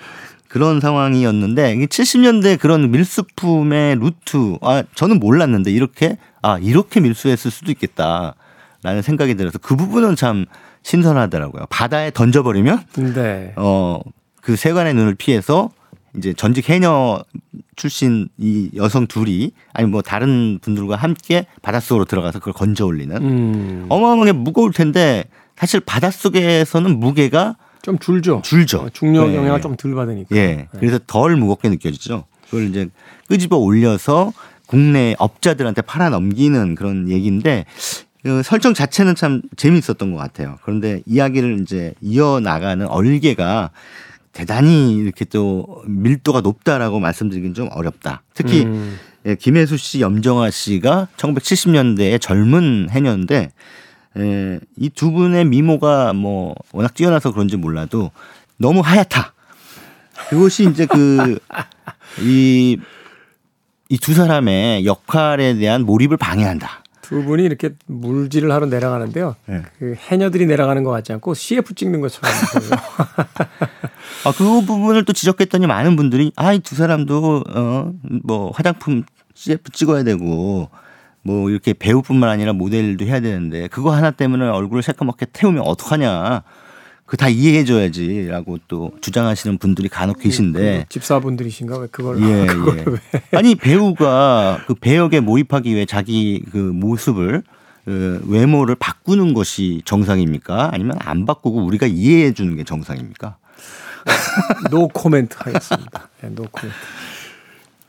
그런 0.48 0.80
상황이었는데 0.80 1.76
70년대 1.76 2.58
그런 2.58 2.90
밀수품의 2.90 3.96
루트 3.96 4.56
아 4.62 4.82
저는 4.94 5.20
몰랐는데 5.20 5.70
이렇게 5.70 6.16
아 6.42 6.58
이렇게 6.58 7.00
밀수했을 7.00 7.50
수도 7.50 7.70
있겠다. 7.70 8.34
라는 8.82 9.02
생각이 9.02 9.34
들어서 9.34 9.58
그 9.58 9.74
부분은 9.74 10.14
참 10.14 10.46
신선하더라고요. 10.82 11.66
바다에 11.68 12.10
던져버리면 12.12 12.84
네. 13.14 13.52
어그 13.56 14.56
세관의 14.56 14.94
눈을 14.94 15.16
피해서 15.16 15.70
이제 16.16 16.32
전직 16.32 16.68
해녀 16.70 17.22
출신 17.76 18.28
이 18.38 18.70
여성 18.76 19.06
둘이 19.06 19.52
아니 19.72 19.88
뭐 19.88 20.00
다른 20.00 20.58
분들과 20.62 20.96
함께 20.96 21.46
바닷속으로 21.62 22.04
들어가서 22.04 22.38
그걸 22.38 22.54
건져 22.54 22.86
올리는 22.86 23.16
음. 23.16 23.86
어마어마하게 23.88 24.32
무거울 24.32 24.72
텐데 24.72 25.24
사실 25.56 25.80
바닷속에서는 25.80 26.98
무게가 26.98 27.56
좀 27.88 27.98
줄죠. 27.98 28.42
줄죠. 28.44 28.80
어, 28.80 28.88
중력 28.92 29.30
네. 29.30 29.36
영향을 29.36 29.62
좀덜 29.62 29.94
받으니까. 29.94 30.36
예. 30.36 30.46
네. 30.46 30.68
그래서 30.72 30.98
덜 31.06 31.36
무겁게 31.36 31.70
느껴지죠. 31.70 32.24
그걸 32.44 32.68
이제 32.68 32.88
끄집어 33.28 33.56
올려서 33.56 34.34
국내 34.66 35.14
업자들한테 35.18 35.80
팔아 35.80 36.10
넘기는 36.10 36.74
그런 36.74 37.08
얘기인데 37.08 37.64
그 38.22 38.42
설정 38.42 38.74
자체는 38.74 39.14
참 39.14 39.40
재미있었던 39.56 40.12
것 40.12 40.18
같아요. 40.18 40.58
그런데 40.62 41.00
이야기를 41.06 41.60
이제 41.62 41.94
이어나가는 42.02 42.86
얼개가 42.86 43.70
대단히 44.32 44.94
이렇게 44.94 45.24
또 45.24 45.82
밀도가 45.86 46.42
높다라고 46.42 47.00
말씀드리긴 47.00 47.54
좀 47.54 47.70
어렵다. 47.72 48.22
특히 48.34 48.64
음. 48.64 48.98
예, 49.24 49.34
김혜수 49.34 49.78
씨, 49.78 50.02
염정아 50.02 50.50
씨가 50.50 51.08
1970년대에 51.16 52.20
젊은 52.20 52.88
해녀인데 52.90 53.36
예, 53.36 53.50
이 54.76 54.90
두 54.90 55.12
분의 55.12 55.44
미모가 55.46 56.12
뭐 56.12 56.54
워낙 56.72 56.94
뛰어나서 56.94 57.32
그런지 57.32 57.56
몰라도 57.56 58.10
너무 58.56 58.80
하얗다. 58.80 59.32
그것이 60.30 60.68
이제 60.70 60.86
그 60.86 61.38
이 62.22 62.76
이 63.90 63.96
두 63.98 64.12
사람의 64.12 64.84
역할에 64.84 65.54
대한 65.54 65.82
몰입을 65.86 66.16
방해한다. 66.18 66.84
두 67.00 67.24
분이 67.24 67.42
이렇게 67.42 67.70
물질을 67.86 68.52
하러 68.52 68.66
내려가는데요. 68.66 69.34
네. 69.46 69.62
그 69.78 69.94
해녀들이 69.96 70.44
내려가는 70.44 70.84
것 70.84 70.90
같지 70.90 71.10
않고 71.14 71.32
CF 71.32 71.74
찍는 71.74 72.02
것처럼. 72.02 72.30
아, 74.24 74.32
그 74.36 74.60
부분을 74.66 75.06
또 75.06 75.14
지적했더니 75.14 75.66
많은 75.66 75.96
분들이 75.96 76.32
아, 76.36 76.52
이 76.52 76.58
두 76.58 76.74
사람도 76.76 77.44
어, 77.48 77.92
뭐 78.24 78.50
화장품 78.54 79.04
CF 79.34 79.70
찍어야 79.72 80.02
되고 80.02 80.68
뭐 81.22 81.50
이렇게 81.50 81.72
배우뿐만 81.72 82.28
아니라 82.28 82.52
모델도 82.52 83.04
해야 83.04 83.20
되는데 83.20 83.68
그거 83.68 83.94
하나 83.94 84.10
때문에 84.10 84.46
얼굴을 84.46 84.82
새까맣게 84.82 85.26
태우면 85.32 85.62
어떡하냐. 85.62 86.42
그 87.08 87.16
다 87.16 87.30
이해해줘야지라고 87.30 88.58
또 88.68 88.92
주장하시는 89.00 89.56
분들이 89.56 89.88
간혹 89.88 90.20
계신데 90.20 90.84
그 90.86 90.88
집사분들이신가 90.90 91.78
왜 91.78 91.86
그걸 91.90 92.20
예, 92.22 92.46
예. 93.32 93.36
아니 93.36 93.54
배우가 93.54 94.64
그 94.66 94.74
배역에 94.74 95.20
몰입하기 95.20 95.74
위해 95.74 95.86
자기 95.86 96.44
그 96.52 96.58
모습을 96.58 97.42
그 97.86 98.22
외모를 98.26 98.74
바꾸는 98.74 99.32
것이 99.32 99.80
정상입니까? 99.86 100.68
아니면 100.74 100.98
안 101.00 101.24
바꾸고 101.24 101.64
우리가 101.64 101.86
이해해 101.86 102.34
주는 102.34 102.54
게 102.56 102.62
정상입니까? 102.62 103.38
노 104.70 104.88
코멘트 104.88 105.34
하겠습니다. 105.38 106.10
네, 106.20 106.28
노 106.28 106.44
코멘트. 106.50 106.76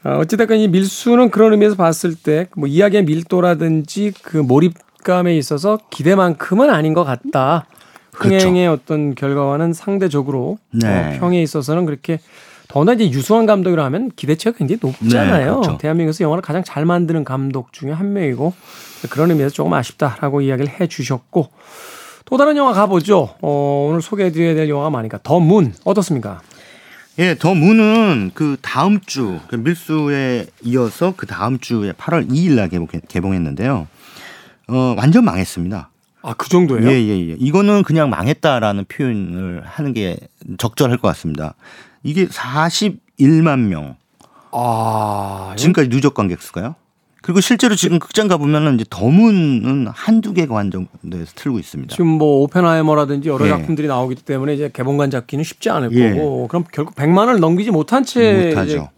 아, 0.03 0.17
어찌됐건 0.17 0.57
이 0.59 0.67
밀수는 0.67 1.29
그런 1.29 1.51
의미에서 1.53 1.75
봤을 1.75 2.15
때 2.15 2.47
뭐 2.55 2.67
이야기의 2.67 3.03
밀도라든지 3.05 4.13
그 4.23 4.37
몰입감에 4.37 5.37
있어서 5.37 5.79
기대만큼은 5.89 6.69
아닌 6.69 6.93
것 6.93 7.03
같다. 7.03 7.65
흥행의 8.13 8.67
그렇죠. 8.67 8.71
어떤 8.81 9.15
결과와는 9.15 9.73
상대적으로 9.73 10.57
네. 10.71 10.87
어, 11.15 11.19
평에 11.19 11.41
있어서는 11.41 11.85
그렇게 11.85 12.19
더나 12.67 12.93
이제 12.93 13.09
류승완 13.09 13.45
감독이라 13.45 13.83
하면 13.85 14.11
기대치가 14.15 14.51
굉장히 14.57 14.79
높잖아요. 14.81 15.45
네, 15.45 15.51
그렇죠. 15.51 15.77
대한민국에서 15.77 16.23
영화를 16.23 16.41
가장 16.41 16.63
잘 16.63 16.85
만드는 16.85 17.23
감독 17.23 17.71
중에 17.73 17.91
한 17.91 18.13
명이고 18.13 18.53
그런 19.09 19.31
의미에서 19.31 19.53
조금 19.53 19.73
아쉽다라고 19.73 20.41
이야기를 20.41 20.79
해 20.79 20.87
주셨고 20.87 21.47
또 22.25 22.37
다른 22.37 22.57
영화 22.57 22.73
가보죠. 22.73 23.35
어, 23.41 23.87
오늘 23.89 24.01
소개해드려야 24.01 24.53
될 24.53 24.69
영화가 24.69 24.89
많으니까 24.91 25.19
더 25.23 25.39
문 25.39 25.73
어떻습니까? 25.83 26.41
예, 27.19 27.35
더 27.35 27.53
문은 27.53 28.31
그 28.33 28.55
다음 28.61 28.99
주 29.01 29.39
그 29.49 29.55
밀수에 29.55 30.45
이어서 30.63 31.13
그 31.17 31.25
다음 31.27 31.59
주에 31.59 31.91
8월 31.93 32.29
2일 32.29 32.55
날 32.55 32.69
개봉, 32.69 32.87
개봉했는데요. 33.07 33.87
어, 34.67 34.95
완전 34.97 35.25
망했습니다. 35.25 35.89
아, 36.21 36.33
그 36.33 36.49
정도예요? 36.49 36.89
예, 36.89 36.93
예, 36.93 37.29
예. 37.29 37.35
이거는 37.39 37.83
그냥 37.83 38.09
망했다라는 38.09 38.85
표현을 38.85 39.63
하는 39.65 39.93
게 39.93 40.17
적절할 40.57 40.97
것 40.97 41.07
같습니다. 41.09 41.55
이게 42.03 42.27
41만 42.27 43.59
명. 43.67 43.95
아. 44.51 45.53
지금까지 45.57 45.89
누적 45.89 46.13
관객 46.13 46.41
수가요? 46.41 46.75
그리고 47.29 47.41
실제로 47.41 47.75
지금 47.75 47.99
극장 47.99 48.27
가보면은 48.27 48.73
이제 48.73 48.85
더문은 48.89 49.85
한두 49.93 50.33
개 50.33 50.47
관정도에서 50.47 51.33
틀고 51.35 51.59
있습니다. 51.59 51.95
지금 51.95 52.07
뭐 52.07 52.41
오펜하이머라든지 52.41 53.29
여러 53.29 53.45
예. 53.45 53.49
작품들이 53.49 53.87
나오기 53.87 54.15
때문에 54.15 54.55
이제 54.55 54.71
개봉관 54.73 55.11
잡기는 55.11 55.43
쉽지 55.43 55.69
않을 55.69 55.91
예. 55.91 56.15
거고 56.15 56.47
그럼 56.47 56.63
결국 56.71 56.95
100만을 56.95 57.37
넘기지 57.37 57.69
못한 57.69 58.03
채 58.03 58.47
못하죠. 58.47 58.89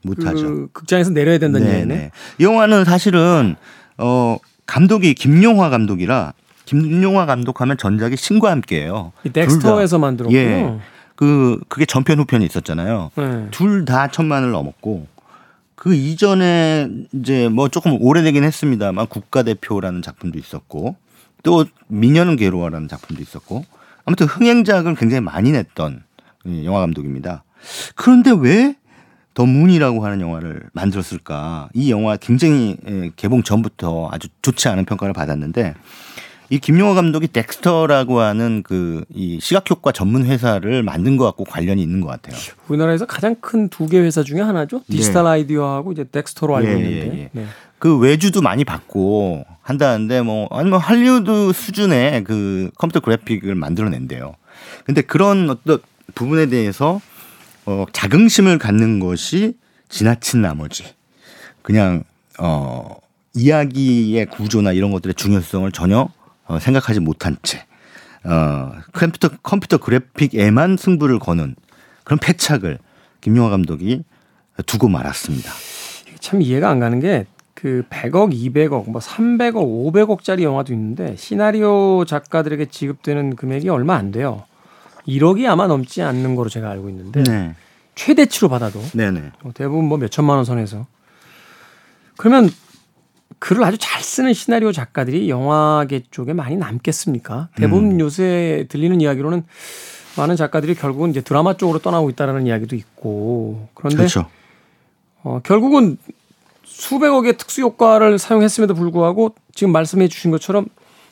못하죠. 0.00 0.46
그 0.46 0.68
극장에서 0.72 1.10
내려야 1.10 1.36
된다는 1.36 1.66
네, 1.66 1.74
얘기네. 1.74 1.94
네. 1.94 2.10
이 2.38 2.44
영화는 2.44 2.86
사실은 2.86 3.54
어 3.98 4.38
감독이 4.64 5.12
김용화 5.12 5.68
감독이라 5.68 6.32
김용화 6.64 7.26
감독하면 7.26 7.76
전작이 7.76 8.16
신과 8.16 8.50
함께예요. 8.50 9.12
덱스터에서 9.30 9.98
만들었고 9.98 10.34
예. 10.34 10.78
그 11.16 11.60
그게 11.68 11.84
전편 11.84 12.18
후편이 12.18 12.46
있었잖아요. 12.46 13.10
네. 13.14 13.46
둘다 13.50 14.08
천만을 14.08 14.52
넘었고 14.52 15.06
그 15.84 15.94
이전에 15.94 16.88
이제 17.12 17.50
뭐 17.50 17.68
조금 17.68 18.00
오래되긴 18.00 18.42
했습니다만 18.42 19.06
국가대표라는 19.06 20.00
작품도 20.00 20.38
있었고 20.38 20.96
또 21.42 21.66
미녀는 21.88 22.36
괴로워라는 22.36 22.88
작품도 22.88 23.22
있었고 23.22 23.66
아무튼 24.06 24.26
흥행작을 24.26 24.94
굉장히 24.94 25.20
많이 25.20 25.52
냈던 25.52 26.02
영화 26.64 26.80
감독입니다. 26.80 27.44
그런데 27.96 28.30
왜 28.30 28.76
더 29.34 29.44
문이라고 29.44 30.04
하는 30.04 30.20
영화를 30.20 30.62
만들었을까? 30.72 31.68
이 31.74 31.90
영화 31.90 32.16
굉장히 32.16 32.76
예, 32.88 33.10
개봉 33.16 33.42
전부터 33.42 34.08
아주 34.12 34.28
좋지 34.42 34.68
않은 34.68 34.84
평가를 34.84 35.12
받았는데 35.12 35.74
이 36.50 36.58
김용화 36.58 36.94
감독이 36.94 37.28
덱스터라고 37.28 38.20
하는 38.20 38.62
그 38.62 39.04
이 39.14 39.38
시각 39.40 39.68
효과 39.70 39.92
전문 39.92 40.26
회사를 40.26 40.82
만든 40.82 41.16
것하고 41.16 41.44
관련이 41.44 41.82
있는 41.82 42.00
것 42.00 42.08
같아요. 42.08 42.36
우리나라에서 42.68 43.06
가장 43.06 43.34
큰 43.36 43.68
두 43.68 43.86
개 43.88 43.98
회사 44.00 44.22
중에 44.22 44.40
하나죠. 44.40 44.82
디지털 44.90 45.26
아이디어하고 45.26 45.92
이제 45.92 46.04
덱스터로 46.04 46.56
알고 46.56 46.68
예, 46.68 46.72
있는데. 46.74 47.06
예, 47.16 47.20
예. 47.22 47.28
네. 47.32 47.46
그 47.78 47.98
외주도 47.98 48.40
많이 48.40 48.64
받고 48.64 49.44
한다는데 49.62 50.22
뭐 50.22 50.48
아니면 50.50 50.80
할리우드 50.80 51.52
수준의 51.52 52.24
그 52.24 52.70
컴퓨터 52.76 53.00
그래픽을 53.00 53.54
만들어낸대요. 53.54 54.34
근데 54.84 55.02
그런 55.02 55.50
어떤 55.50 55.78
부분에 56.14 56.46
대해서 56.46 57.00
어 57.66 57.84
자긍심을 57.92 58.58
갖는 58.58 59.00
것이 59.00 59.54
지나친 59.88 60.42
나머지 60.42 60.84
그냥 61.62 62.04
어 62.38 62.96
이야기의 63.34 64.26
구조나 64.26 64.72
이런 64.72 64.90
것들의 64.92 65.14
중요성을 65.14 65.70
전혀 65.72 66.08
어, 66.46 66.58
생각하지 66.58 67.00
못한 67.00 67.36
채 67.42 67.64
어, 68.24 68.72
컴퓨터 68.92 69.28
컴퓨터 69.42 69.78
그래픽에만 69.78 70.76
승부를 70.76 71.18
거는 71.18 71.56
그런 72.04 72.18
패착을 72.18 72.78
김용화 73.20 73.50
감독이 73.50 74.04
두고 74.66 74.88
말았습니다. 74.88 75.50
참 76.20 76.42
이해가 76.42 76.68
안 76.68 76.80
가는 76.80 77.00
게 77.00 77.26
그 77.64 77.82
100억, 77.88 78.34
200억, 78.34 78.90
뭐 78.90 79.00
300억, 79.00 79.54
500억짜리 79.54 80.42
영화도 80.42 80.74
있는데 80.74 81.16
시나리오 81.16 82.04
작가들에게 82.04 82.66
지급되는 82.66 83.36
금액이 83.36 83.70
얼마 83.70 83.94
안 83.94 84.10
돼요. 84.10 84.42
1억이 85.08 85.46
아마 85.46 85.66
넘지 85.66 86.02
않는 86.02 86.34
거로 86.34 86.50
제가 86.50 86.68
알고 86.68 86.90
있는데 86.90 87.22
네, 87.22 87.54
최대치로 87.94 88.50
받아도 88.50 88.82
네네. 88.92 89.32
뭐 89.42 89.52
대부분 89.54 89.86
뭐 89.86 89.96
몇 89.96 90.10
천만 90.10 90.36
원 90.36 90.44
선에서 90.44 90.86
그러면 92.18 92.50
글을 93.44 93.62
아주 93.62 93.76
잘 93.78 94.02
쓰는 94.02 94.32
시나리오 94.32 94.72
작가들이 94.72 95.28
영화계 95.28 96.04
쪽에 96.10 96.32
많이 96.32 96.56
남겠습니까? 96.56 97.50
대부분 97.56 98.00
요새 98.00 98.64
들리는 98.70 99.02
이야기로는 99.02 99.44
많은 100.16 100.36
작가들이 100.36 100.74
결국은 100.74 101.10
이제 101.10 101.20
드라마 101.20 101.54
쪽으로 101.54 101.78
떠나고 101.78 102.08
있다라는 102.08 102.46
이야기도 102.46 102.74
있고 102.74 103.68
그런데 103.74 103.98
그렇죠. 103.98 104.30
어, 105.22 105.40
결국은 105.44 105.98
수백억의 106.64 107.36
특수 107.36 107.60
효과를 107.60 108.18
사용했음에도 108.18 108.74
불구하고 108.74 109.34
지금 109.54 109.74
말씀해 109.74 110.08
주신 110.08 110.30
것처럼 110.30 110.64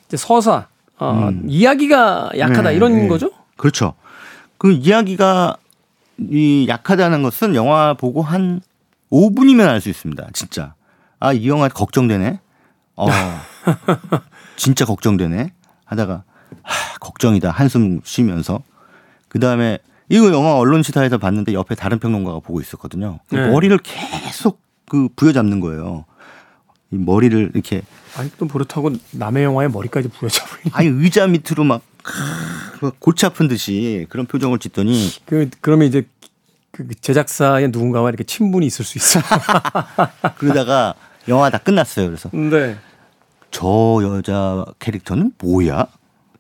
이제 0.07 0.17
서사 0.17 0.69
어, 0.99 1.31
이야기가 1.47 2.31
약하다 2.39 2.71
네, 2.71 2.77
이런 2.77 2.95
네. 2.95 3.09
거죠? 3.09 3.31
그렇죠. 3.59 3.93
그 4.57 4.73
이야기가 4.73 5.59
이 6.17 6.65
약하다는 6.67 7.23
것은 7.23 7.55
영화 7.57 7.93
보고 7.93 8.23
한 8.23 8.63
5분이면 9.11 9.69
알 9.69 9.83
수 9.83 9.91
있습니다. 9.91 10.29
진짜. 10.33 10.75
아, 11.23 11.33
이 11.33 11.47
영화 11.47 11.69
걱정되네. 11.69 12.41
어. 12.97 13.07
진짜 14.57 14.85
걱정되네. 14.85 15.53
하다가 15.85 16.25
하, 16.63 16.99
걱정이다. 16.99 17.49
한숨 17.49 18.01
쉬면서 18.03 18.61
그다음에 19.29 19.79
이거 20.09 20.33
영화 20.33 20.57
언론 20.57 20.83
시사에서 20.83 21.19
봤는데 21.19 21.53
옆에 21.55 21.77
다른 21.77 22.01
평론가가 22.01 22.41
보고 22.41 22.61
있었거든요. 22.61 23.21
그 23.29 23.37
네. 23.37 23.49
머리를 23.49 23.79
계속 23.79 24.61
그 24.89 25.09
부여잡는 25.15 25.61
거예요. 25.61 26.07
이 26.91 26.97
머리를 26.97 27.53
이렇게 27.55 27.83
아니 28.17 28.29
또 28.37 28.49
버릇하고 28.49 28.91
남의 29.13 29.45
영화에 29.45 29.69
머리까지 29.69 30.09
부여잡고 30.09 30.71
아니 30.73 30.89
의자 30.89 31.29
밑으로 31.29 31.63
막 31.63 31.83
크, 32.03 32.13
막 32.81 32.99
골치 32.99 33.27
아픈 33.27 33.47
듯이 33.47 34.07
그런 34.09 34.27
표정을 34.27 34.59
짓더니 34.59 35.09
그 35.25 35.49
그러면 35.61 35.87
이제 35.87 36.05
그 36.73 36.89
제작사의 37.01 37.69
누군가와 37.69 38.09
이렇게 38.09 38.25
친분이 38.25 38.67
있을 38.67 38.85
수 38.85 38.99
있어요. 38.99 39.23
그러다가 40.37 40.95
영화 41.29 41.51
다 41.51 41.59
끝났어요. 41.59 42.07
그래서 42.07 42.29
네. 42.33 42.77
저 43.51 44.01
여자 44.03 44.65
캐릭터는 44.79 45.33
뭐야? 45.39 45.87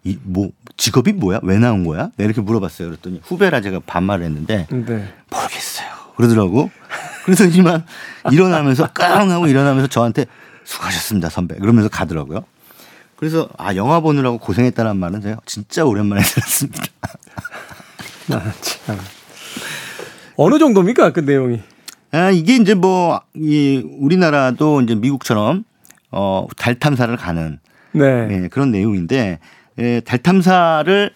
이 0.05 0.19
뭐 0.25 0.51
직업이 0.77 1.13
뭐야? 1.13 1.41
왜 1.45 1.59
나온 1.59 1.85
거야? 1.85 2.11
내가 2.17 2.25
이렇게 2.27 2.41
물어봤어요. 2.41 2.89
그랬더니 2.89 3.21
후배라 3.25 3.61
제가 3.61 3.81
반말을 3.87 4.25
했는데 4.25 4.67
네. 4.71 5.13
모르겠어요. 5.31 5.89
그러더라고. 6.17 6.71
그래서 7.25 7.45
이만 7.45 7.85
일어나면서 8.33 8.89
깡 8.93 9.31
하고 9.31 9.47
일어나면서 9.47 9.87
저한테 9.89 10.27
수고하셨습니다, 10.65 11.29
선배. 11.29 11.55
그러면서 11.57 11.89
가더라고요. 11.89 12.45
그래서 13.17 13.49
아 13.57 13.77
영화 13.77 14.01
보느라고 14.01 14.39
고생했다는 14.39 14.97
말은 14.97 15.21
제가 15.21 15.37
진짜 15.47 15.85
오랜만에 15.85 16.23
들었습니다. 16.27 16.85
아, 18.31 18.53
참. 18.61 18.99
어느 20.37 20.59
정도입니까 20.59 21.11
그 21.13 21.21
내용이? 21.21 21.61
아, 22.15 22.31
이게 22.31 22.57
이제 22.57 22.75
뭐, 22.75 23.21
이, 23.35 23.83
우리나라도 23.99 24.83
이제 24.83 24.95
미국처럼, 24.95 25.65
어, 26.11 26.47
달 26.59 26.75
탐사를 26.75 27.17
가는, 27.17 27.59
네. 27.93 28.05
예, 28.31 28.49
그런 28.49 28.71
내용인데, 28.71 29.39
예, 29.79 30.01
달 30.01 30.19
탐사를 30.19 31.11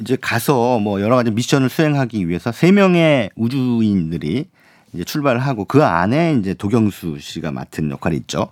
이제 0.00 0.16
가서 0.18 0.78
뭐 0.78 1.02
여러 1.02 1.16
가지 1.16 1.30
미션을 1.30 1.68
수행하기 1.68 2.26
위해서 2.28 2.52
세 2.52 2.72
명의 2.72 3.30
우주인들이 3.36 4.46
이제 4.94 5.04
출발을 5.04 5.40
하고 5.40 5.64
그 5.66 5.84
안에 5.84 6.36
이제 6.40 6.54
도경수 6.54 7.18
씨가 7.20 7.50
맡은 7.50 7.90
역할이 7.90 8.16
있죠. 8.18 8.50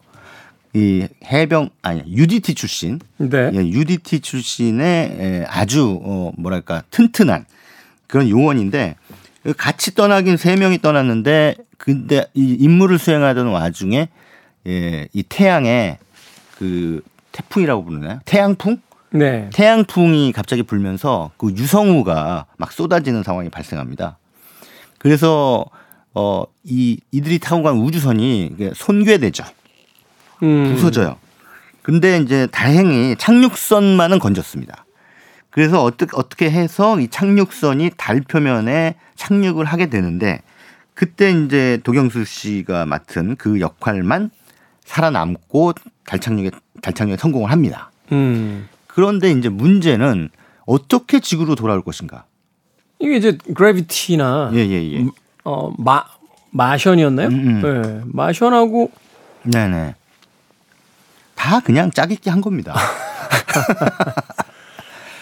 이 0.75 1.07
해병, 1.25 1.71
아니, 1.81 2.03
UDT 2.07 2.55
출신, 2.55 2.99
네. 3.17 3.51
예, 3.55 3.59
UDT 3.59 4.21
출신의 4.21 5.17
예, 5.19 5.47
아주 5.49 6.01
어 6.03 6.33
뭐랄까 6.37 6.83
튼튼한 6.91 7.47
그런 8.09 8.29
요원인데 8.29 8.97
그 8.99 9.26
같이 9.55 9.95
떠나긴 9.95 10.37
세 10.37 10.57
명이 10.57 10.79
떠났는데 10.81 11.57
근데 11.79 12.27
이 12.35 12.57
임무를 12.59 12.99
수행하던 12.99 13.49
와중에 13.49 14.09
예, 14.67 15.09
이 15.13 15.23
태양에 15.23 15.99
그 16.59 17.03
태풍이라고 17.33 17.85
부르나요? 17.85 18.21
태양풍? 18.25 18.81
네. 19.11 19.51
태양풍이 19.53 20.33
갑자기 20.33 20.63
불면서 20.63 21.31
그 21.37 21.51
유성우가 21.53 22.47
막 22.57 22.73
쏟아지는 22.73 23.23
상황이 23.23 23.49
발생합니다. 23.49 24.19
그래서 24.99 25.65
어 26.15 26.47
이 26.69 26.99
이들이 27.13 27.39
타고 27.39 27.63
간 27.63 27.77
우주선이 27.77 28.57
손괴되죠. 28.75 29.45
음. 30.43 30.75
부서져요. 30.75 31.17
근데 31.83 32.19
이제 32.19 32.49
다행히 32.51 33.15
착륙선만은 33.17 34.19
건졌습니다. 34.19 34.85
그래서 35.57 35.83
어떻게 35.83 36.11
어떻게 36.15 36.51
해서 36.51 37.01
이 37.01 37.09
착륙선이 37.09 37.93
달 37.97 38.21
표면에 38.21 38.95
착륙을 39.15 39.65
하게 39.65 39.87
되는데 39.87 40.43
그때 40.93 41.31
이제 41.31 41.81
도경수 41.83 42.27
씨가 42.27 42.85
맡은 42.85 43.37
그 43.37 43.59
역할만 43.59 44.31
살아남고 44.85 45.73
달 46.05 46.21
착륙에 46.21 46.51
달 46.83 46.93
착륙에 46.93 47.17
성공을 47.17 47.51
합니다. 47.51 47.91
음. 48.13 48.69
그런데 48.87 49.31
이제 49.31 49.49
문제는 49.49 50.29
어떻게 50.67 51.21
지구로 51.21 51.55
돌아올 51.55 51.81
것인가? 51.81 52.27
이게 52.99 53.17
이제 53.17 53.39
그래비티나 53.55 54.51
예, 54.53 54.59
예, 54.59 54.93
예. 54.93 55.07
어, 55.45 55.73
마 55.79 56.05
마션이었나요? 56.51 57.29
음, 57.29 57.63
네. 57.63 58.01
마션하고 58.05 58.91
네, 59.45 59.69
네. 59.69 59.95
다 61.35 61.61
그냥 61.61 61.91
짜깁기 61.91 62.29
한 62.29 62.43
겁니다. 62.43 62.75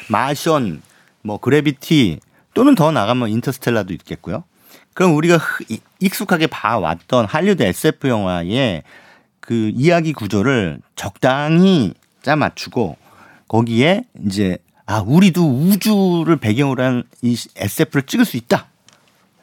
마션, 0.09 0.83
뭐 1.23 1.39
그래비티 1.39 2.21
또는 2.55 2.75
더 2.75 2.91
나가면 2.93 3.29
인터스텔라도 3.31 3.93
있겠고요. 3.95 4.45
그럼 4.93 5.17
우리가 5.17 5.39
익숙하게 6.01 6.47
봐왔던 6.47 7.27
할리우드 7.27 7.63
SF 7.63 8.09
영화의 8.09 8.83
그 9.41 9.71
이야기 9.75 10.13
구조를 10.13 10.81
적당히 10.97 11.95
짜 12.23 12.37
맞추고 12.37 12.97
거기에 13.49 14.05
이제 14.25 14.59
아 14.87 15.01
우리도 15.01 15.43
우주를 15.47 16.37
배경으로 16.37 16.83
한 16.83 17.05
이 17.23 17.37
SF를 17.57 18.03
찍을 18.03 18.25
수 18.27 18.37
있다. 18.37 18.67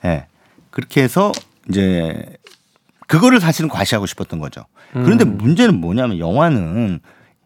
예. 0.05 0.25
그렇게 0.69 1.01
해서 1.01 1.31
이제 1.67 2.37
그거를 3.07 3.39
사실은 3.39 3.69
과시하고 3.69 4.05
싶었던 4.05 4.39
거죠. 4.39 4.65
그런데 4.93 5.25
문제는 5.25 5.81
뭐냐면 5.81 6.19
영화는 6.19 6.99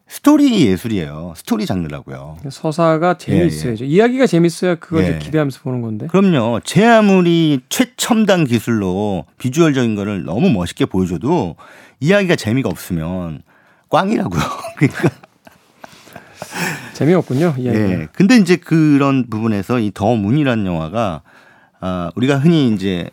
스토리 0.08 0.66
예술이에요. 0.66 1.32
스토리 1.36 1.66
장르라고요. 1.66 2.38
서사가 2.48 3.18
재미있어야죠. 3.18 3.84
이야기가 3.84 4.26
재밌어야 4.26 4.76
그걸 4.76 5.04
예. 5.04 5.18
기대하면서 5.18 5.60
보는 5.62 5.80
건데. 5.82 6.06
그럼요. 6.06 6.60
제 6.64 6.84
아무리 6.86 7.60
최첨단 7.68 8.44
기술로 8.44 9.24
비주얼적인 9.38 9.96
거를 9.96 10.24
너무 10.24 10.48
멋있게 10.50 10.86
보여줘도 10.86 11.56
이야기가 11.98 12.36
재미가 12.36 12.68
없으면 12.68 13.42
꽝이라고요. 13.90 14.40
그러니까 14.78 15.10
재미없군요. 16.94 17.54
이야기가. 17.58 17.90
예. 17.90 18.08
근데 18.12 18.36
이제 18.36 18.56
그런 18.56 19.28
부분에서 19.28 19.80
이 19.80 19.90
더 19.92 20.14
문이라는 20.14 20.66
영화가 20.66 21.22
아, 21.80 22.10
우리가 22.14 22.38
흔히 22.38 22.72
이제 22.72 23.10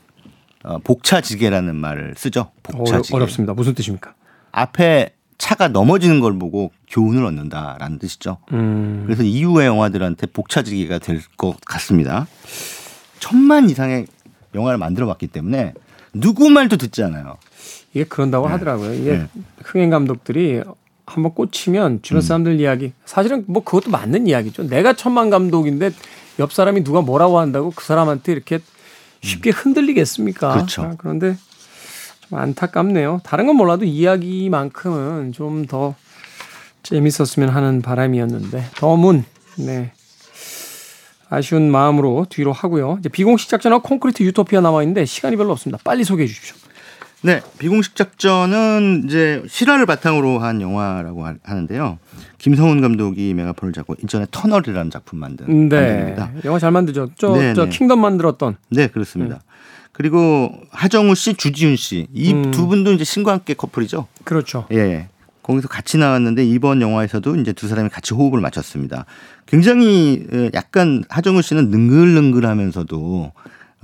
어, 0.63 0.77
복차지게라는 0.79 1.75
말을 1.75 2.13
쓰죠. 2.17 2.51
어려, 2.69 2.77
복차지게. 2.77 3.15
어렵습니다. 3.15 3.53
무슨 3.53 3.73
뜻입니까? 3.73 4.13
앞에 4.51 5.09
차가 5.37 5.67
넘어지는 5.67 6.19
걸 6.21 6.37
보고 6.39 6.71
교훈을 6.93 7.25
얻는다라는 7.25 7.97
뜻이죠. 7.97 8.37
음. 8.51 9.03
그래서 9.05 9.23
이후의 9.23 9.65
영화들한테 9.67 10.27
복차지기가 10.27 10.99
될 10.99 11.21
것 11.37 11.59
같습니다. 11.65 12.27
천만 13.19 13.69
이상의 13.69 14.05
영화를 14.53 14.77
만들어 14.77 15.07
봤기 15.07 15.27
때문에 15.27 15.73
누구 16.13 16.49
말도 16.51 16.77
듣지 16.77 17.01
않아요. 17.03 17.37
이게 17.93 18.03
그런다고 18.03 18.47
하더라고요. 18.47 18.93
이게 18.93 19.17
네. 19.17 19.27
흥행 19.63 19.89
감독들이 19.89 20.61
한번 21.07 21.33
꽂히면 21.33 22.01
주변 22.03 22.21
사람들 22.21 22.59
이야기 22.59 22.93
사실은 23.05 23.43
뭐 23.47 23.63
그것도 23.63 23.89
맞는 23.89 24.27
이야기죠. 24.27 24.67
내가 24.67 24.93
천만 24.93 25.31
감독인데 25.31 25.91
옆 26.39 26.53
사람이 26.53 26.83
누가 26.83 27.01
뭐라고 27.01 27.39
한다고 27.39 27.71
그 27.75 27.83
사람한테 27.83 28.31
이렇게 28.31 28.59
쉽게 29.21 29.49
흔들리겠습니까? 29.49 30.53
그렇죠. 30.53 30.83
아, 30.83 30.93
그런데 30.97 31.35
좀 32.29 32.37
안타깝네요. 32.37 33.21
다른 33.23 33.47
건 33.47 33.55
몰라도 33.55 33.85
이야기만큼은 33.85 35.31
좀 35.31 35.65
더 35.65 35.95
재밌었으면 36.83 37.49
하는 37.49 37.81
바람이었는데 37.81 38.65
더문 38.75 39.23
네. 39.57 39.91
아쉬운 41.29 41.71
마음으로 41.71 42.27
뒤로 42.29 42.51
하고요. 42.53 42.97
이제 42.99 43.09
비공식 43.09 43.49
작전과 43.49 43.79
콘크리트 43.81 44.21
유토피아 44.23 44.61
남아 44.61 44.83
있는데 44.83 45.05
시간이 45.05 45.35
별로 45.35 45.51
없습니다. 45.53 45.81
빨리 45.83 46.03
소개해 46.03 46.27
주십시오. 46.27 46.55
네, 47.21 47.41
비공식 47.57 47.95
작전은 47.95 49.03
이제 49.07 49.41
실화를 49.47 49.85
바탕으로 49.85 50.39
한 50.39 50.61
영화라고 50.61 51.25
하- 51.25 51.35
하는데요. 51.41 51.97
김성훈 52.37 52.81
감독이 52.81 53.33
메가폰을 53.33 53.71
잡고 53.73 53.95
이전에 54.01 54.27
터널이라는 54.29 54.91
작품 54.91 55.19
만든 55.19 55.69
네. 55.69 55.77
감독입니다. 55.79 56.31
영화 56.43 56.59
잘 56.59 56.71
만들죠. 56.71 57.11
저, 57.17 57.33
네, 57.35 57.53
저 57.53 57.63
네. 57.65 57.69
킹덤 57.69 57.99
만들었던 57.99 58.57
네, 58.71 58.87
그렇습니다. 58.87 59.39
그리고 59.93 60.51
하정우 60.71 61.15
씨, 61.15 61.35
주지훈 61.35 61.77
씨이 61.77 62.33
음. 62.33 62.51
두 62.51 62.67
분도 62.67 62.91
이제 62.91 63.03
신과 63.05 63.31
함께 63.31 63.53
커플이죠. 63.53 64.07
그렇죠. 64.25 64.65
예. 64.73 65.07
거기서 65.43 65.67
같이 65.67 65.97
나왔는데 65.97 66.45
이번 66.45 66.81
영화에서도 66.81 67.35
이제 67.35 67.53
두 67.53 67.67
사람이 67.67 67.89
같이 67.89 68.13
호흡을 68.13 68.39
맞췄습니다. 68.41 69.05
굉장히 69.45 70.25
어, 70.31 70.49
약간 70.53 71.03
하정우 71.09 71.41
씨는 71.41 71.69
능글능글하면서도 71.69 73.31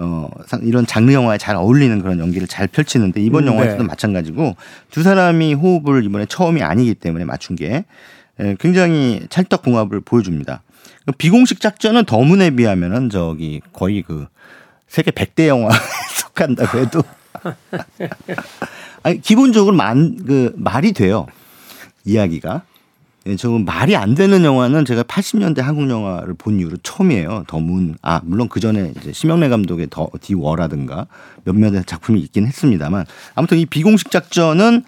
어 0.01 0.30
상- 0.47 0.62
이런 0.64 0.86
장르 0.88 1.12
영화에 1.12 1.38
잘 1.38 1.57
어울리는 1.57 2.01
그런 2.01 2.20
연기를 2.20 2.47
잘 2.47 2.68
펼치는데 2.68 3.22
이번 3.22 3.43
음, 3.43 3.49
영화에서도 3.53 3.84
네. 3.84 3.88
마찬가지고 3.88 4.55
두 4.89 5.03
사람이 5.03 5.53
호흡을 5.55 6.05
이번에 6.05 6.26
처음이 6.26 6.64
아니기 6.64 6.95
때문에 6.95 7.26
맞춘 7.26 7.57
게 7.57 7.84
예, 8.39 8.55
굉장히 8.60 9.22
찰떡궁합을 9.30 9.99
보여줍니다. 9.99 10.62
비공식 11.18 11.60
작전은 11.60 12.05
더문에 12.05 12.51
비하면은 12.51 13.10
저기 13.10 13.62
거의 13.74 14.01
그 14.03 14.28
세계 14.88 15.12
100대 15.12 15.47
영화에 15.47 15.78
속한다고 16.16 16.78
해도 16.80 17.03
아니 19.03 19.22
기본적으로 19.22 19.76
만, 19.76 20.24
그 20.26 20.53
말이 20.55 20.93
돼요. 20.93 21.28
이야기가. 22.10 22.64
예, 23.28 23.36
저 23.36 23.49
말이 23.49 23.95
안 23.95 24.16
되는 24.16 24.43
영화는 24.43 24.86
제가 24.86 25.03
80년대 25.03 25.62
한국 25.62 25.89
영화를 25.89 26.34
본 26.36 26.60
이후로 26.60 26.78
처음이에요. 26.84 27.43
더 27.47 27.60
문. 27.60 27.95
아, 28.01 28.22
물론 28.24 28.47
그 28.49 28.60
전에 28.60 28.93
이제 28.97 29.12
심영래 29.12 29.49
감독의 29.49 29.88
더 29.89 30.10
디워라든가 30.22 31.07
몇몇의 31.43 31.84
작품이 31.86 32.20
있긴 32.22 32.47
했습니다만 32.47 33.05
아무튼 33.36 33.57
이 33.57 33.66
비공식 33.66 34.10
작전은 34.10 34.84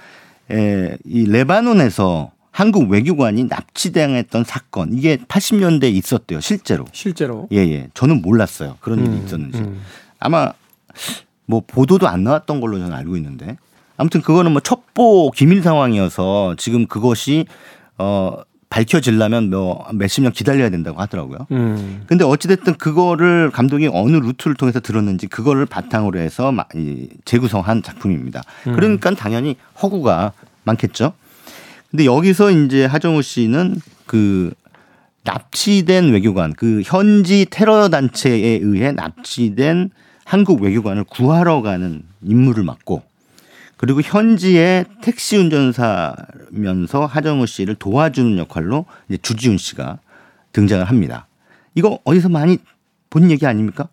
에, 0.51 0.97
이 1.05 1.25
레바논에서 1.25 2.31
한국 2.51 2.89
외교관이 2.89 3.45
납치당했던 3.45 4.43
사건 4.43 4.93
이게 4.93 5.17
80년대에 5.17 5.93
있었대요. 5.93 6.41
실제로. 6.41 6.85
실제로. 6.91 7.47
예, 7.51 7.57
예. 7.57 7.89
저는 7.93 8.21
몰랐어요. 8.21 8.77
그런 8.81 8.99
일이 8.99 9.09
음, 9.09 9.23
있었는지. 9.25 9.57
음. 9.59 9.81
아마 10.19 10.51
뭐 11.45 11.61
보도도 11.65 12.07
안 12.07 12.23
나왔던 12.23 12.59
걸로 12.61 12.77
저는 12.79 12.93
알고 12.93 13.15
있는데. 13.17 13.57
아무튼 13.97 14.21
그거는 14.21 14.51
뭐 14.51 14.61
첩보 14.61 15.31
기밀 15.31 15.61
상황이어서 15.61 16.55
지금 16.57 16.87
그것이 16.87 17.45
어 17.97 18.37
밝혀지려면 18.71 19.49
뭐 19.49 19.85
몇십 19.93 20.23
년 20.23 20.31
기다려야 20.31 20.69
된다고 20.69 20.99
하더라고요. 21.01 21.45
음. 21.51 22.03
근데 22.07 22.23
어찌됐든 22.23 22.75
그거를 22.75 23.51
감독이 23.51 23.89
어느 23.91 24.15
루트를 24.15 24.55
통해서 24.55 24.79
들었는지 24.79 25.27
그거를 25.27 25.65
바탕으로 25.65 26.17
해서 26.17 26.53
재구성한 27.25 27.83
작품입니다. 27.83 28.41
그러니까 28.63 29.11
당연히 29.11 29.57
허구가 29.81 30.31
많겠죠. 30.63 31.11
근데 31.91 32.05
여기서 32.05 32.51
이제 32.51 32.85
하정우 32.85 33.21
씨는 33.21 33.75
그 34.05 34.53
납치된 35.23 36.13
외교관, 36.13 36.53
그 36.53 36.81
현지 36.85 37.45
테러 37.49 37.89
단체에 37.89 38.59
의해 38.61 38.93
납치된 38.93 39.89
한국 40.23 40.61
외교관을 40.61 41.03
구하러 41.03 41.61
가는 41.61 42.03
임무를 42.23 42.63
맡고 42.63 43.03
그리고 43.81 43.99
현지의 44.01 44.85
택시 45.01 45.37
운전사면서 45.37 47.07
하정우 47.07 47.47
씨를 47.47 47.73
도와주는 47.73 48.37
역할로 48.37 48.85
이제 49.09 49.17
주지훈 49.17 49.57
씨가 49.57 49.97
등장을 50.53 50.85
합니다. 50.85 51.25
이거 51.73 51.97
어디서 52.03 52.29
많이 52.29 52.59
본 53.09 53.31
얘기 53.31 53.47
아닙니까? 53.47 53.89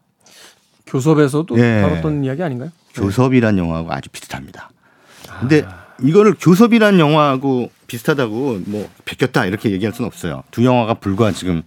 교섭에서도 0.86 1.58
예. 1.58 1.80
다뤘던 1.80 2.22
이야기 2.22 2.42
아닌가요? 2.42 2.70
교섭이란 2.92 3.56
영화하고 3.56 3.90
아주 3.90 4.10
비슷합니다. 4.10 4.68
근데 5.40 5.64
이거를 6.02 6.34
교섭이란 6.38 6.98
영화하고 6.98 7.70
비슷하다고 7.86 8.60
뭐 8.66 8.90
베꼈다 9.06 9.46
이렇게 9.46 9.70
얘기할 9.70 9.94
수는 9.94 10.06
없어요. 10.06 10.42
두 10.50 10.66
영화가 10.66 10.94
불과 10.94 11.32
지금 11.32 11.62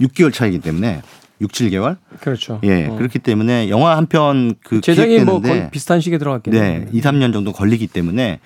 6개월 0.00 0.32
차이기 0.32 0.60
때문에 0.60 1.02
6, 1.42 1.50
7개월? 1.50 1.96
그렇죠. 2.20 2.60
예. 2.62 2.86
어. 2.86 2.96
그렇기 2.96 3.18
때문에 3.18 3.68
영화 3.68 3.96
한 3.96 4.06
편 4.06 4.54
그 4.64 4.80
제작이 4.80 5.20
뭐 5.20 5.40
거의 5.40 5.70
비슷한 5.70 6.00
시기에 6.00 6.18
들어갔겠네요. 6.18 6.62
네, 6.62 6.86
2, 6.92 7.00
3년 7.00 7.32
정도 7.32 7.52
걸리기 7.52 7.88
때문에 7.88 8.38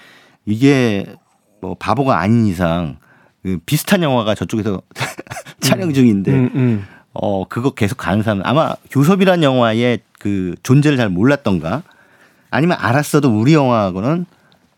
이게 0.47 1.07
뭐 1.61 1.75
바보가 1.79 2.19
아닌 2.19 2.47
이상 2.47 2.97
그 3.43 3.59
비슷한 3.67 4.03
영화가 4.03 4.35
저쪽에서 4.35 4.83
촬영 5.61 5.93
중인데 5.93 6.33
음, 6.33 6.51
음. 6.55 6.85
어 7.13 7.47
그거 7.49 7.71
계속 7.71 7.97
가는 7.97 8.23
사람 8.23 8.43
아마 8.45 8.75
교섭이란 8.91 9.43
영화의 9.43 10.01
그 10.19 10.55
존재를 10.63 10.97
잘 10.97 11.09
몰랐던가 11.09 11.83
아니면 12.51 12.77
알았어도 12.81 13.29
우리 13.39 13.55
영화하고는 13.55 14.27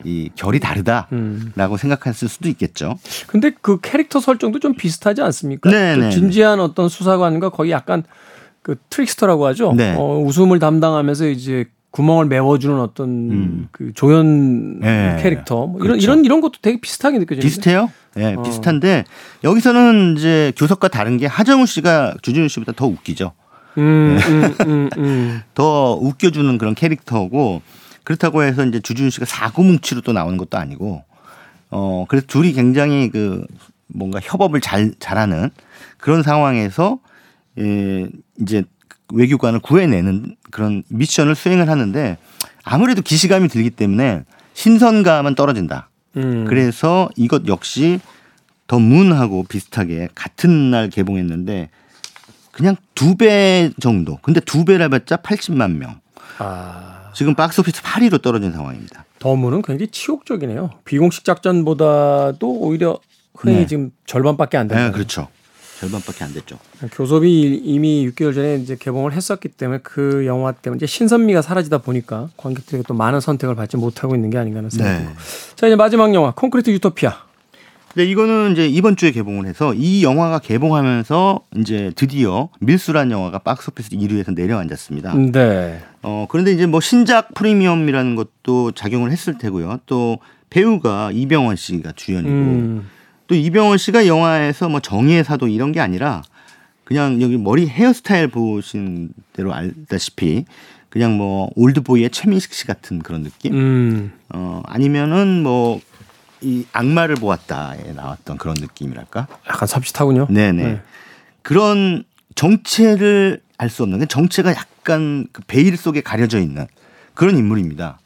이 0.04 0.30
결이 0.36 0.60
다르다라고 0.60 1.08
음. 1.12 1.52
생각했을 1.76 2.28
수도 2.28 2.48
있겠죠. 2.48 2.98
근데 3.26 3.50
그 3.60 3.80
캐릭터 3.80 4.20
설정도 4.20 4.60
좀 4.60 4.74
비슷하지 4.74 5.22
않습니까? 5.22 5.70
네, 5.70 5.94
좀 5.94 6.02
네, 6.04 6.10
진지한 6.10 6.60
어떤 6.60 6.88
수사관과 6.88 7.50
거의 7.50 7.72
약간 7.72 8.04
그 8.62 8.76
trickster라고 8.90 9.46
하죠. 9.46 9.72
네. 9.76 9.94
어, 9.96 10.18
웃음을 10.18 10.58
담당하면서 10.58 11.28
이제 11.28 11.66
구멍을 11.90 12.26
메워주는 12.26 12.78
어떤 12.80 13.08
음. 13.08 13.68
그 13.72 13.92
조연 13.94 14.80
네. 14.80 15.18
캐릭터 15.20 15.66
뭐 15.66 15.78
이런 15.78 15.88
그렇죠. 15.92 16.04
이런 16.04 16.24
이런 16.24 16.40
것도 16.40 16.54
되게 16.60 16.80
비슷하게 16.80 17.18
느껴지는데. 17.18 17.46
비슷해요? 17.46 17.90
예, 18.18 18.34
어. 18.34 18.42
비슷한데 18.42 19.04
여기서는 19.42 20.16
이제 20.16 20.52
교섭과 20.56 20.88
다른 20.88 21.16
게 21.16 21.26
하정우 21.26 21.66
씨가 21.66 22.16
주준우 22.22 22.48
씨보다 22.48 22.72
더 22.76 22.86
웃기죠. 22.86 23.32
음, 23.78 24.18
음, 24.28 24.54
음, 24.66 24.90
음. 24.98 25.42
더 25.54 25.94
웃겨주는 25.94 26.58
그런 26.58 26.74
캐릭터고 26.74 27.62
그렇다고 28.08 28.42
해서 28.42 28.64
이제 28.64 28.80
주준 28.80 29.10
씨가 29.10 29.26
사고뭉치로 29.26 30.00
또 30.00 30.14
나오는 30.14 30.38
것도 30.38 30.56
아니고 30.56 31.04
어 31.68 32.06
그래서 32.08 32.26
둘이 32.26 32.54
굉장히 32.54 33.10
그 33.10 33.46
뭔가 33.86 34.18
협업을 34.22 34.62
잘 34.62 34.94
잘하는 34.98 35.50
그런 35.98 36.22
상황에서 36.22 37.00
예 37.58 38.08
이제 38.40 38.64
외교관을 39.12 39.60
구해내는 39.60 40.36
그런 40.50 40.84
미션을 40.88 41.34
수행을 41.34 41.68
하는데 41.68 42.16
아무래도 42.64 43.02
기시감이 43.02 43.48
들기 43.48 43.68
때문에 43.68 44.24
신선감은 44.54 45.34
떨어진다. 45.34 45.90
음. 46.16 46.46
그래서 46.48 47.10
이것 47.14 47.46
역시 47.46 48.00
더 48.68 48.78
문하고 48.78 49.44
비슷하게 49.44 50.08
같은 50.14 50.70
날 50.70 50.88
개봉했는데 50.88 51.68
그냥 52.52 52.74
두 52.94 53.16
배 53.16 53.70
정도. 53.80 54.18
근데 54.22 54.40
두 54.40 54.64
배라 54.64 54.88
봤자 54.88 55.16
80만 55.18 55.72
명. 55.72 56.00
아, 56.38 56.97
지금 57.18 57.34
박스오피스 57.34 57.82
8위로 57.82 58.22
떨어진 58.22 58.52
상황입니다. 58.52 59.04
더문은 59.18 59.62
굉장히 59.62 59.88
치욕적이네요. 59.90 60.70
비공식 60.84 61.24
작전보다도 61.24 62.48
오히려 62.60 63.00
흥이 63.34 63.56
네. 63.56 63.66
지금 63.66 63.90
절반밖에 64.06 64.56
안 64.56 64.68
된다. 64.68 64.84
네, 64.84 64.92
그렇죠. 64.92 65.26
절반밖에 65.80 66.22
안 66.22 66.32
됐죠. 66.32 66.60
교섭이 66.92 67.60
이미 67.64 68.08
6개월 68.08 68.36
전에 68.36 68.58
이제 68.58 68.76
개봉을 68.76 69.14
했었기 69.14 69.48
때문에 69.48 69.80
그 69.82 70.26
영화 70.26 70.52
때문에 70.52 70.76
이제 70.76 70.86
신선미가 70.86 71.42
사라지다 71.42 71.78
보니까 71.78 72.28
관객들에게 72.36 72.84
또 72.86 72.94
많은 72.94 73.18
선택을 73.18 73.56
받지 73.56 73.76
못하고 73.76 74.14
있는 74.14 74.30
게 74.30 74.38
아닌가 74.38 74.58
하는 74.58 74.70
생각이 74.70 74.98
네. 74.98 75.02
듭니다. 75.02 75.20
자 75.56 75.66
이제 75.66 75.74
마지막 75.74 76.14
영화 76.14 76.30
콘크리트 76.30 76.70
유토피아. 76.70 77.27
근데 77.92 78.04
이거는 78.10 78.52
이제 78.52 78.66
이번 78.68 78.96
주에 78.96 79.10
개봉을 79.10 79.46
해서 79.46 79.72
이 79.74 80.04
영화가 80.04 80.40
개봉하면서 80.40 81.40
이제 81.56 81.92
드디어 81.96 82.48
밀수란 82.60 83.10
영화가 83.10 83.40
박스오피스 83.40 83.90
1위에서 83.90 84.34
내려앉았습니다. 84.34 85.14
네. 85.32 85.80
어 86.02 86.26
그런데 86.28 86.52
이제 86.52 86.66
뭐 86.66 86.80
신작 86.80 87.34
프리미엄이라는 87.34 88.14
것도 88.14 88.72
작용을 88.72 89.10
했을 89.10 89.38
테고요. 89.38 89.80
또 89.86 90.18
배우가 90.50 91.10
이병헌 91.12 91.56
씨가 91.56 91.92
주연이고 91.96 92.30
음. 92.30 92.88
또 93.26 93.34
이병헌 93.34 93.78
씨가 93.78 94.06
영화에서 94.06 94.68
뭐 94.68 94.80
정의의 94.80 95.24
사도 95.24 95.48
이런 95.48 95.72
게 95.72 95.80
아니라 95.80 96.22
그냥 96.84 97.20
여기 97.20 97.36
머리 97.36 97.66
헤어스타일 97.66 98.28
보신 98.28 99.10
대로 99.32 99.52
알다시피 99.52 100.44
그냥 100.88 101.16
뭐 101.16 101.50
올드보이의 101.54 102.10
최민식 102.10 102.52
씨 102.54 102.66
같은 102.66 103.00
그런 103.00 103.22
느낌? 103.22 103.54
음. 103.54 104.12
어 104.30 104.62
아니면은 104.66 105.42
뭐 105.42 105.80
이 106.40 106.64
악마를 106.72 107.16
보았다에 107.16 107.92
나왔던 107.94 108.38
그런 108.38 108.56
느낌이랄까? 108.58 109.26
약간 109.48 109.66
삽짓하군요. 109.66 110.28
네네. 110.30 110.62
네. 110.62 110.80
그런 111.42 112.04
정체를 112.34 113.40
알 113.58 113.70
수 113.70 113.82
없는 113.82 113.98
그 113.98 114.06
정체가 114.06 114.50
약간 114.52 115.26
그 115.32 115.42
베일 115.46 115.76
속에 115.76 116.00
가려져 116.00 116.38
있는 116.38 116.66
그런 117.14 117.36
인물입니다. 117.36 117.98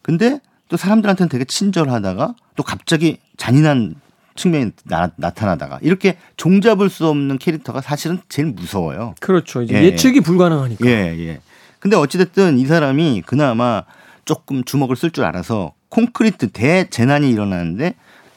근데 0.00 0.40
또 0.68 0.78
사람들한테는 0.78 1.28
되게 1.28 1.44
친절하다가 1.44 2.34
또 2.56 2.62
갑자기 2.62 3.18
잔인한 3.36 3.96
측면이 4.34 4.72
나, 4.84 5.10
타나다가 5.30 5.78
이렇게 5.82 6.16
종잡을 6.38 6.88
수 6.88 7.06
없는 7.06 7.38
캐릭터가 7.38 7.82
사실은 7.82 8.18
제일 8.30 8.48
무서워요. 8.48 9.14
그렇죠. 9.20 9.62
이제 9.62 9.74
예, 9.74 9.94
측이 9.94 10.22
불가능하니까. 10.22 10.86
예, 10.86 11.14
예. 11.18 11.40
근데 11.78 11.96
어찌됐든 11.96 12.58
이 12.58 12.64
사람이 12.64 13.22
그나마 13.26 13.82
조금 14.24 14.64
주먹을 14.64 14.96
쓸 14.96 15.10
줄 15.10 15.24
알아서 15.24 15.72
콘크리트 15.88 16.50
대재난이 16.50 17.30
일어나는데 17.30 17.94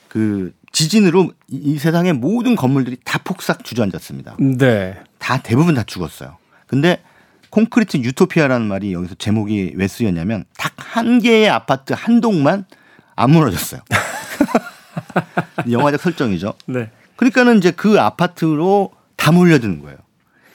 그 0.07 0.53
지진으로 0.71 1.31
이 1.47 1.77
세상의 1.79 2.13
모든 2.13 2.55
건물들이 2.55 2.97
다 3.03 3.19
폭삭 3.23 3.63
주저앉았습니다. 3.63 4.35
네. 4.39 4.95
다 5.17 5.41
대부분 5.41 5.75
다 5.75 5.83
죽었어요. 5.83 6.37
근데 6.67 7.01
콘크리트 7.49 7.97
유토피아라는 7.97 8.67
말이 8.67 8.93
여기서 8.93 9.15
제목이 9.15 9.73
왜 9.75 9.87
쓰였냐면 9.87 10.45
딱 10.57 10.77
한 10.97 11.19
개의 11.19 11.49
아파트 11.49 11.93
한 11.93 12.21
동만 12.21 12.65
안 13.15 13.29
무너졌어요. 13.31 13.81
영화적 15.69 16.01
설정이죠. 16.01 16.53
네. 16.65 16.89
그러니까는 17.17 17.57
이제 17.57 17.71
그 17.71 17.99
아파트로 17.99 18.91
다 19.15 19.31
몰려드는 19.31 19.81
거예요. 19.81 19.97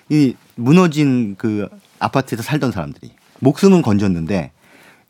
이 0.09 0.35
무너진 0.55 1.37
그 1.37 1.69
아파트에서 1.99 2.43
살던 2.43 2.73
사람들이 2.73 3.13
목숨은 3.41 3.83
건졌는데 3.83 4.53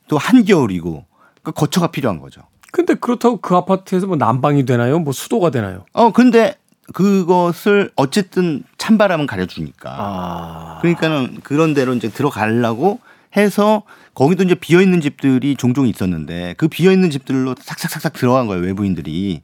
또 0.09 0.19
한겨울이고 0.19 1.05
그 1.43 1.53
거처가 1.53 1.89
필요한 1.89 2.21
거죠. 2.21 2.43
근데 2.73 2.95
그렇다고 2.95 3.37
그 3.39 3.55
아파트에서 3.55 4.07
뭐 4.07 4.17
난방이 4.17 4.65
되나요? 4.65 4.99
뭐 4.99 5.13
수도가 5.13 5.51
되나요? 5.51 5.85
어 5.93 6.11
근데 6.13 6.57
그것을 6.93 7.91
어쨌든 7.97 8.65
찬바람은 8.79 9.27
가려주니까. 9.27 9.97
아. 9.99 10.79
그러니까는 10.81 11.41
그런 11.43 11.75
데로 11.75 11.95
이제 11.95 12.09
들어가려고 12.09 13.01
해서 13.37 13.83
거기도 14.15 14.43
이제 14.43 14.55
비어 14.55 14.83
있는 14.83 15.01
집들이 15.01 15.57
종종 15.57 15.87
있었는데 15.87 16.55
그 16.59 16.69
비어 16.69 16.93
있는 16.93 17.11
집들로 17.11 17.55
싹싹싹싹 17.59 18.13
들어간 18.15 18.47
거예요 18.47 18.63
외부인들이. 18.63 19.43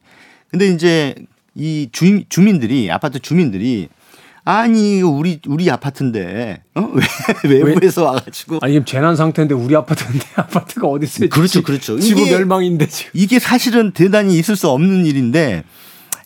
근데 0.51 0.69
이제 0.69 1.15
이 1.55 1.89
주, 1.93 2.25
주민들이 2.29 2.91
아파트 2.91 3.19
주민들이 3.19 3.89
아니 4.49 5.03
우리 5.03 5.41
우리 5.47 5.71
아파트인데 5.71 6.63
어? 6.75 6.91
왜 7.45 7.61
외부에서 7.63 8.05
와가지고 8.05 8.61
아니 8.63 8.73
지금 8.73 8.87
재난 8.87 9.15
상태인데 9.15 9.55
우리 9.55 9.77
아파트인데 9.77 10.25
아파트가 10.37 10.87
어디 10.87 11.05
있어요? 11.05 11.29
그렇죠, 11.29 11.63
그렇죠. 11.63 12.01
지구 12.01 12.25
멸망인데 12.25 12.87
지금 12.87 13.11
이게 13.13 13.39
사실은 13.39 13.91
대단히 13.93 14.39
있을 14.39 14.57
수 14.57 14.71
없는 14.71 15.05
일인데 15.05 15.65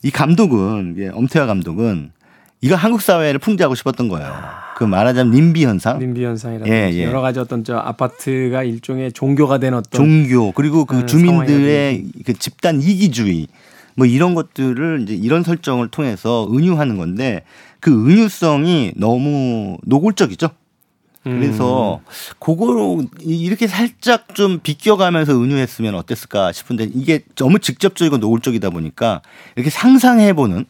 이 0.05 0.13
감독은 0.13 0.95
예, 0.99 1.09
엄태화 1.09 1.47
감독은 1.47 2.13
이거 2.61 2.77
한국 2.77 3.03
사회를 3.03 3.41
풍자하고 3.41 3.75
싶었던 3.75 4.07
거예요. 4.07 4.33
그 4.77 4.85
말하자면 4.85 5.35
님비 5.35 5.65
현상. 5.65 5.99
님비 5.99 6.25
현상이라든지 6.25 6.73
예, 6.73 6.93
예. 6.93 7.05
여러 7.05 7.23
가지 7.23 7.41
어떤 7.41 7.65
저 7.65 7.77
아파트가 7.77 8.63
일종의 8.63 9.11
종교가 9.11 9.59
된 9.59 9.75
어떤 9.75 9.91
종교 9.91 10.53
그리고 10.53 10.85
그 10.85 10.99
음, 10.99 11.07
주민들의 11.09 12.05
그 12.25 12.35
집단 12.35 12.81
이기주의 12.81 13.49
뭐 13.95 14.07
이런 14.07 14.35
것들을 14.35 15.03
이제 15.03 15.15
이런 15.15 15.43
설정을 15.43 15.89
통해서 15.89 16.49
은유하는 16.51 16.97
건데 16.97 17.45
그 17.81 17.91
은유성이 17.91 18.93
너무 18.97 19.77
노골적이죠. 19.85 20.51
그래서 21.25 22.01
음. 22.03 22.35
그거로 22.41 23.05
이렇게 23.21 23.69
살짝 23.69 24.35
좀 24.35 24.59
비껴가면서 24.61 25.41
은유했으면 25.41 25.95
어땠을까 25.95 26.51
싶은데 26.51 26.89
이게 26.95 27.21
너무 27.37 27.61
직접적이고 27.61 28.19
노골적이다 28.19 28.71
보니까 28.71 29.23
이렇게 29.55 29.71
상상해보는 29.71 30.65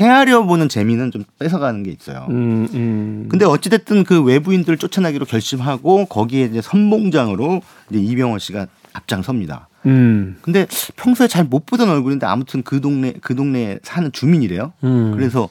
헤아려보는 0.00 0.68
재미는 0.68 1.10
좀 1.10 1.24
뺏어가는 1.38 1.82
게 1.82 1.90
있어요. 1.90 2.26
음, 2.30 2.68
음. 2.72 3.26
근데 3.28 3.44
어찌됐든 3.44 4.04
그 4.04 4.22
외부인들을 4.22 4.78
쫓아나기로 4.78 5.26
결심하고 5.26 6.06
거기에 6.06 6.44
이제 6.44 6.62
선봉장으로 6.62 7.60
이제 7.90 8.00
이병헌 8.00 8.38
씨가 8.38 8.66
앞장섭니다. 8.92 9.68
음. 9.88 10.36
근데 10.42 10.66
평소에 10.96 11.26
잘 11.26 11.44
못 11.44 11.64
보던 11.66 11.88
얼굴인데 11.88 12.26
아무튼 12.26 12.62
그 12.62 12.80
동네 12.80 13.14
그 13.20 13.34
동네에 13.34 13.78
사는 13.82 14.12
주민이래요. 14.12 14.72
음. 14.84 15.12
그래서 15.16 15.48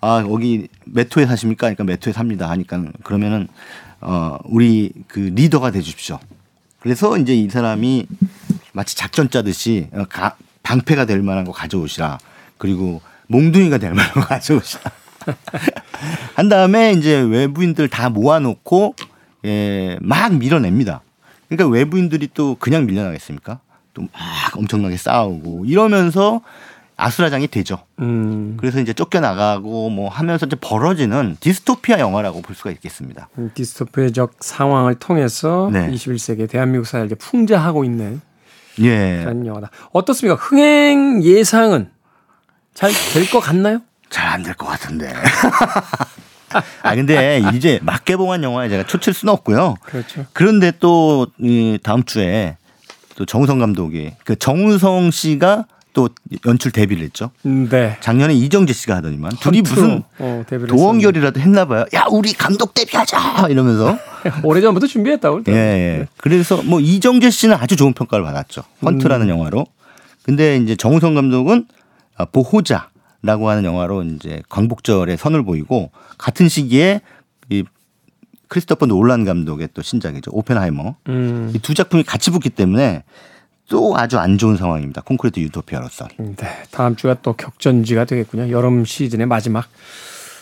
아 0.00 0.24
여기 0.28 0.68
메토에 0.86 1.26
사십니까? 1.26 1.66
그러니까 1.66 1.84
메토에 1.84 2.12
삽니다. 2.12 2.48
하니까 2.50 2.84
그러면은 3.02 3.48
어 4.00 4.38
우리 4.44 4.92
그 5.08 5.20
리더가 5.20 5.70
돼 5.72 5.80
주십시오. 5.82 6.18
그래서 6.80 7.18
이제 7.18 7.34
이 7.34 7.48
사람이 7.50 8.06
마치 8.72 8.96
작전 8.96 9.28
짜듯이 9.30 9.88
어, 9.92 10.04
가, 10.08 10.36
방패가 10.62 11.04
될 11.06 11.22
만한 11.22 11.44
거 11.44 11.52
가져오시라. 11.52 12.18
그리고 12.58 13.00
몽둥이가 13.28 13.78
될 13.78 13.92
만한 13.92 14.12
거 14.12 14.20
가져오시라. 14.26 14.82
한 16.34 16.48
다음에 16.48 16.92
이제 16.92 17.18
외부인들 17.20 17.88
다 17.88 18.08
모아놓고 18.10 18.94
예, 19.44 19.98
막 20.00 20.34
밀어냅니다. 20.34 21.02
그러니까 21.48 21.68
외부인들이 21.68 22.28
또 22.34 22.56
그냥 22.58 22.86
밀려나겠습니까? 22.86 23.60
또 23.96 24.02
막 24.02 24.10
엄청나게 24.56 24.96
싸우고 24.96 25.64
이러면서 25.66 26.42
아수라장이 26.98 27.48
되죠. 27.48 27.78
음. 28.00 28.56
그래서 28.58 28.80
이제 28.80 28.92
쫓겨나가고 28.94 29.90
뭐 29.90 30.08
하면서 30.08 30.46
이제 30.46 30.56
벌어지는 30.56 31.36
디스토피아 31.40 31.98
영화라고 31.98 32.40
볼 32.42 32.54
수가 32.56 32.70
있겠습니다. 32.70 33.28
음, 33.38 33.50
디스토피아적 33.54 34.34
상황을 34.40 34.94
통해서 34.94 35.68
네. 35.72 35.90
21세기 35.90 36.48
대한민국 36.48 36.86
사회를 36.86 37.06
이제 37.06 37.14
풍자하고 37.16 37.84
있는 37.84 38.20
예. 38.80 39.20
그런 39.22 39.44
영화다. 39.46 39.70
어떻습니까? 39.92 40.40
흥행 40.40 41.22
예상은 41.24 41.90
잘 42.74 42.90
될 43.14 43.30
것 43.30 43.40
같나요? 43.40 43.80
잘 44.10 44.28
안 44.28 44.42
될 44.42 44.54
것 44.54 44.66
같은데. 44.66 45.12
아 46.82 46.94
근데 46.94 47.42
이제 47.54 47.78
막 47.82 48.04
개봉한 48.04 48.42
영화에 48.42 48.68
제가 48.68 48.84
초칠 48.86 49.12
수는 49.12 49.32
없고요. 49.34 49.74
그렇죠. 49.84 50.24
그런데 50.32 50.72
또 50.78 51.26
이 51.40 51.78
다음 51.82 52.04
주에 52.04 52.56
또 53.16 53.24
정우성 53.24 53.58
감독이 53.58 54.12
그 54.24 54.36
정우성 54.36 55.10
씨가 55.10 55.66
또 55.94 56.10
연출 56.44 56.72
데뷔를 56.72 57.04
했죠. 57.04 57.30
네. 57.42 57.96
작년에 58.00 58.34
이정재 58.34 58.74
씨가 58.74 58.96
하더니만 58.96 59.32
둘이 59.40 59.62
무슨 59.62 60.02
어, 60.18 60.44
도원결이라도 60.68 61.40
했나 61.40 61.64
봐요. 61.64 61.86
야 61.94 62.04
우리 62.10 62.34
감독 62.34 62.74
데뷔하자 62.74 63.48
이러면서. 63.48 63.98
오래전부터 64.44 64.86
준비했다고. 64.86 65.44
예, 65.48 65.52
예. 65.52 66.06
그래서 66.18 66.62
뭐 66.62 66.80
이정재 66.80 67.30
씨는 67.30 67.56
아주 67.56 67.76
좋은 67.76 67.94
평가를 67.94 68.24
받았죠. 68.26 68.62
헌트라는 68.82 69.26
음. 69.26 69.30
영화로. 69.30 69.66
근데 70.22 70.58
이제 70.58 70.76
정우성 70.76 71.14
감독은 71.14 71.66
아, 72.18 72.26
보호자라고 72.26 73.48
하는 73.48 73.64
영화로 73.64 74.02
이제 74.02 74.42
광복절에 74.50 75.16
선을 75.16 75.44
보이고 75.44 75.90
같은 76.18 76.50
시기에 76.50 77.00
이 77.48 77.64
크리스토퍼 78.48 78.86
놀란 78.86 79.24
감독의 79.24 79.68
또 79.74 79.82
신작이죠. 79.82 80.30
오펜하이머. 80.32 80.96
음. 81.08 81.52
이 81.54 81.61
두 81.61 81.74
작품이 81.74 82.04
같이 82.04 82.30
붙기 82.30 82.50
때문에 82.50 83.04
또 83.68 83.96
아주 83.96 84.18
안 84.18 84.38
좋은 84.38 84.56
상황입니다. 84.56 85.02
콘크리트 85.02 85.40
유토피아로서. 85.40 86.08
네. 86.18 86.34
다음 86.70 86.96
주가 86.96 87.14
또 87.22 87.32
격전지가 87.32 88.04
되겠군요. 88.04 88.50
여름 88.50 88.84
시즌의 88.84 89.26
마지막. 89.26 89.66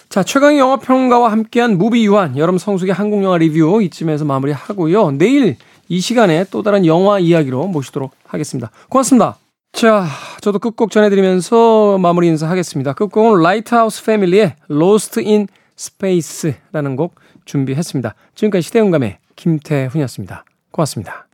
자, 0.09 0.23
최강의 0.23 0.59
영화 0.59 0.77
평가와 0.77 1.33
함께한 1.33 1.79
무비 1.79 2.07
유한 2.07 2.37
여름 2.37 2.59
성수기 2.59 2.91
한국 2.91 3.25
영화 3.25 3.39
리뷰 3.39 3.83
이쯤에서 3.83 4.25
마무리하고요. 4.25 5.13
내일 5.13 5.57
이 5.89 6.01
시간에 6.01 6.45
또 6.51 6.63
다른 6.63 6.87
영화 6.87 7.19
이야기로 7.19 7.67
모시도록 7.67 8.13
하겠습니다. 8.27 8.71
고맙습니다. 8.89 9.39
자, 9.73 10.07
저도 10.41 10.61
끝곡 10.61 10.91
전해드리면서 10.93 11.99
마무리 11.99 12.29
인사하겠습니다. 12.29 12.93
끝곡은 12.93 13.43
Lighthouse 13.43 14.05
Family의 14.05 14.55
Lost 14.71 15.21
in 15.21 15.49
Space라는 15.77 16.95
곡 16.97 17.17
준비했습니다. 17.45 18.15
지금까지 18.35 18.63
시대용감의 18.63 19.19
김태훈이었습니다. 19.37 20.45
고맙습니다. 20.71 21.27